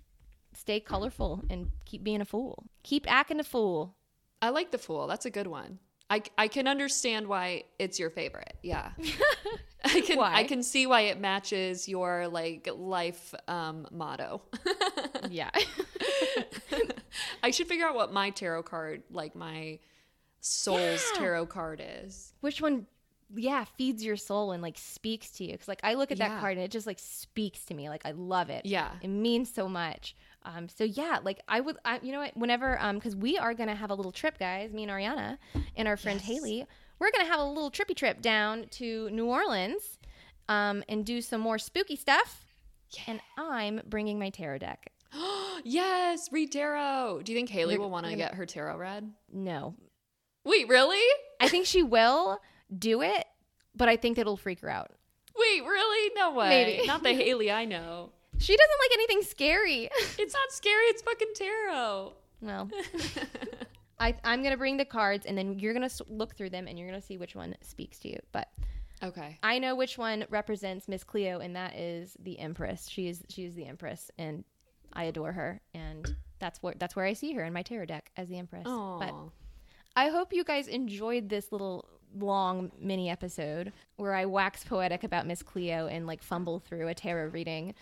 [0.54, 2.64] stay colorful and keep being a fool.
[2.84, 3.96] Keep acting a fool.
[4.40, 5.06] I like the fool.
[5.06, 5.78] That's a good one.
[6.10, 8.56] I, I can understand why it's your favorite.
[8.62, 8.92] Yeah.
[9.84, 10.34] I can Why?
[10.34, 14.42] I can see why it matches your like life um, motto.
[15.30, 15.50] Yeah.
[17.42, 19.78] I should figure out what my tarot card, like my
[20.40, 22.32] soul's tarot card is.
[22.40, 22.86] Which one?
[23.34, 25.58] Yeah, feeds your soul and like speaks to you.
[25.58, 26.40] Cause like I look at that Yeah.
[26.40, 27.88] card and it just like speaks to me.
[27.88, 28.64] Like I love it.
[28.64, 28.90] Yeah.
[29.02, 30.16] it means so much.
[30.48, 32.34] Um, so yeah, like I would, I, you know what?
[32.36, 34.72] Whenever, um, because we are gonna have a little trip, guys.
[34.72, 35.36] Me and Ariana
[35.76, 36.26] and our friend Yes.
[36.28, 36.66] Haley,
[36.98, 39.98] we're gonna have a little trippy trip down to New Orleans,
[40.48, 42.46] um, and do some more spooky stuff.
[43.06, 44.90] And I'm bringing my tarot deck.
[45.64, 47.20] yes, read tarot.
[47.24, 49.12] Do you think Haley You're- will want to get her tarot read?
[49.32, 49.74] No,
[50.44, 51.04] Wait, really?
[51.40, 52.40] I think she will
[52.74, 53.26] do it,
[53.76, 54.92] but I think it'll freak her out.
[55.36, 56.14] Wait, really?
[56.16, 56.48] No way.
[56.48, 56.86] Maybe.
[56.86, 58.12] Not the Haley I know.
[58.38, 59.88] She doesn't like anything scary.
[60.18, 60.84] It's not scary.
[60.84, 62.12] It's fucking tarot.
[62.40, 62.70] well,
[64.00, 66.88] I, I'm gonna bring the cards, and then you're gonna look through them, and you're
[66.88, 68.18] gonna see which one speaks to you.
[68.32, 68.48] But
[69.02, 69.38] Okay.
[69.44, 72.88] I know which one represents Miss Cleo, and that is the Empress.
[72.88, 74.44] She is she is the Empress, and
[74.92, 78.10] I adore her, and that's where that's where I see her in my tarot deck
[78.16, 78.64] as the Empress.
[78.64, 78.72] But
[79.12, 79.32] Oh.
[79.96, 85.26] I hope you guys enjoyed this little long mini episode where I wax poetic about
[85.26, 87.74] Miss Cleo and like fumble through a tarot reading.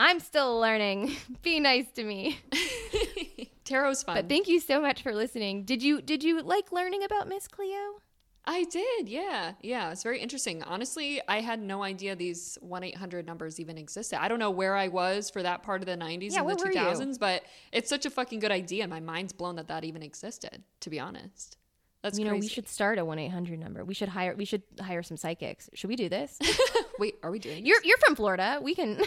[0.00, 1.14] I'm still learning.
[1.42, 2.38] Be nice to me.
[3.64, 4.16] Tarot's fun.
[4.16, 5.64] But thank you so much for listening.
[5.64, 8.00] Did you did you like learning about Miss Cleo?
[8.46, 9.52] I did, yeah.
[9.60, 10.62] Yeah, it's very interesting.
[10.62, 14.20] Honestly, I had no idea these 1 800 numbers even existed.
[14.20, 16.54] I don't know where I was for that part of the 90s Yeah, and the
[16.54, 16.80] where were you?
[16.80, 18.84] 2000s, but it's such a fucking good idea.
[18.84, 21.58] And my mind's blown that that even existed, to be honest.
[22.02, 22.46] That's you know, crazy.
[22.46, 23.84] we should start a one eight hundred number.
[23.84, 24.34] We should hire.
[24.34, 25.68] We should hire some psychics.
[25.74, 26.38] Should we do this?
[26.98, 27.66] Wait, are we doing?
[27.66, 28.58] you're you're from Florida.
[28.62, 29.00] We can.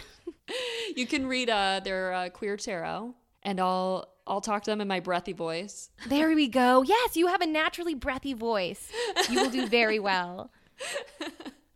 [0.96, 4.88] you can read uh, their uh, queer tarot, and I'll I'll talk to them in
[4.88, 5.90] my breathy voice.
[6.08, 6.82] there we go.
[6.82, 8.90] Yes, you have a naturally breathy voice.
[9.28, 10.50] You will do very well.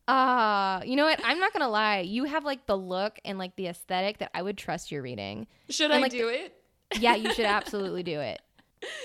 [0.07, 1.21] Uh, you know what?
[1.23, 1.99] I'm not gonna lie.
[2.01, 5.47] You have like the look and like the aesthetic that I would trust your reading.
[5.69, 6.55] Should And, I like, do it?
[6.99, 8.41] Yeah, you should absolutely do it.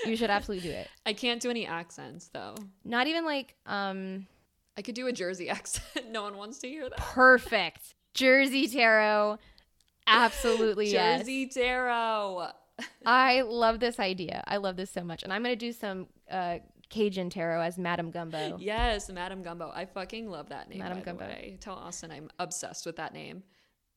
[0.06, 0.88] You should absolutely do it.
[1.06, 2.54] I can't do any accents though.
[2.84, 4.26] Not even like um
[4.76, 6.10] I could do a Jersey accent.
[6.10, 6.98] no one wants to hear that.
[6.98, 9.38] perfect Jersey tarot.
[10.06, 11.20] Absolutely yes.
[11.20, 12.48] Jersey tarot.
[13.06, 14.42] I love this idea.
[14.46, 15.22] I love this so much.
[15.22, 16.58] And I'm going to do some uh,
[16.90, 18.56] Cajun tarot as Madame Gumbo.
[18.58, 19.70] Yes, Madame Gumbo.
[19.74, 20.80] I fucking love that name.
[20.80, 21.28] Madame Gumbo.
[21.60, 23.42] Tell Austin I'm obsessed with that name.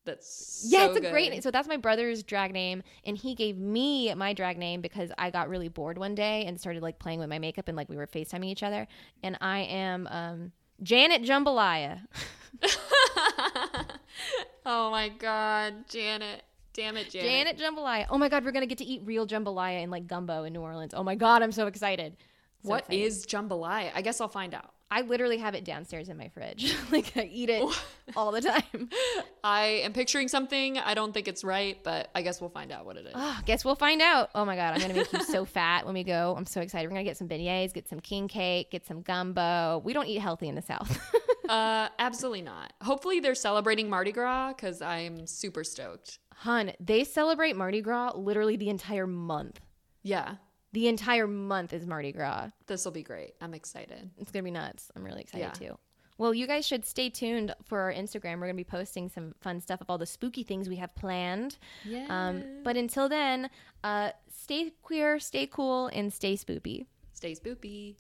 [0.08, 1.42] That's Yeah, so it's a great name.
[1.42, 5.30] So that's my brother's drag name, and he gave me my drag name because I
[5.30, 7.98] got really bored one day and started like playing with my makeup and like we
[7.98, 8.88] were FaceTiming each other.
[9.22, 10.52] And I am um,
[10.82, 12.00] Janet Jambalaya.
[14.66, 16.44] oh my god, Janet.
[16.74, 17.30] Damn it, Janet.
[17.30, 18.06] Janet Jambalaya.
[18.10, 20.62] Oh my god, we're gonna get to eat real jambalaya in like gumbo in New
[20.62, 20.94] Orleans.
[20.94, 22.16] Oh my god, I'm so excited.
[22.64, 23.02] So What excited.
[23.02, 23.92] is jambalaya?
[23.94, 24.72] I guess I'll find out.
[24.90, 26.74] I literally have it downstairs in my fridge.
[26.92, 27.64] like I eat it
[28.16, 28.90] all the time.
[29.44, 30.78] I am picturing something.
[30.78, 33.12] I don't think it's right, but I guess we'll find out what it is.
[33.14, 34.30] Oh, guess we'll find out.
[34.34, 36.36] Oh my god, I'm gonna make you so fat when we go.
[36.38, 36.88] I'm so excited.
[36.88, 39.82] We're gonna get some beignets, get some king cake, get some gumbo.
[39.84, 41.00] We don't eat healthy in the South.
[41.50, 42.74] Uh, absolutely not.
[42.82, 46.20] Hopefully they're celebrating Mardi Gras because I'm super stoked.
[46.36, 49.60] Hun, they celebrate Mardi Gras literally the entire month.
[50.04, 50.36] Yeah,
[50.74, 52.50] The entire month is Mardi Gras.
[52.68, 53.34] this will be great.
[53.42, 54.10] I'm excited.
[54.18, 54.92] It's gonna be nuts.
[54.96, 55.68] I'm really excited Yeah.
[55.70, 55.78] too.
[56.20, 58.40] Well, you guys should stay tuned for our Instagram.
[58.40, 61.58] We're gonna be posting some fun stuff of all the spooky things we have planned.
[61.86, 62.06] Yeah.
[62.10, 63.50] Um, but until then,
[63.84, 66.88] uh, stay queer, stay cool, and stay spoopy.
[67.14, 67.96] Stay spoopy.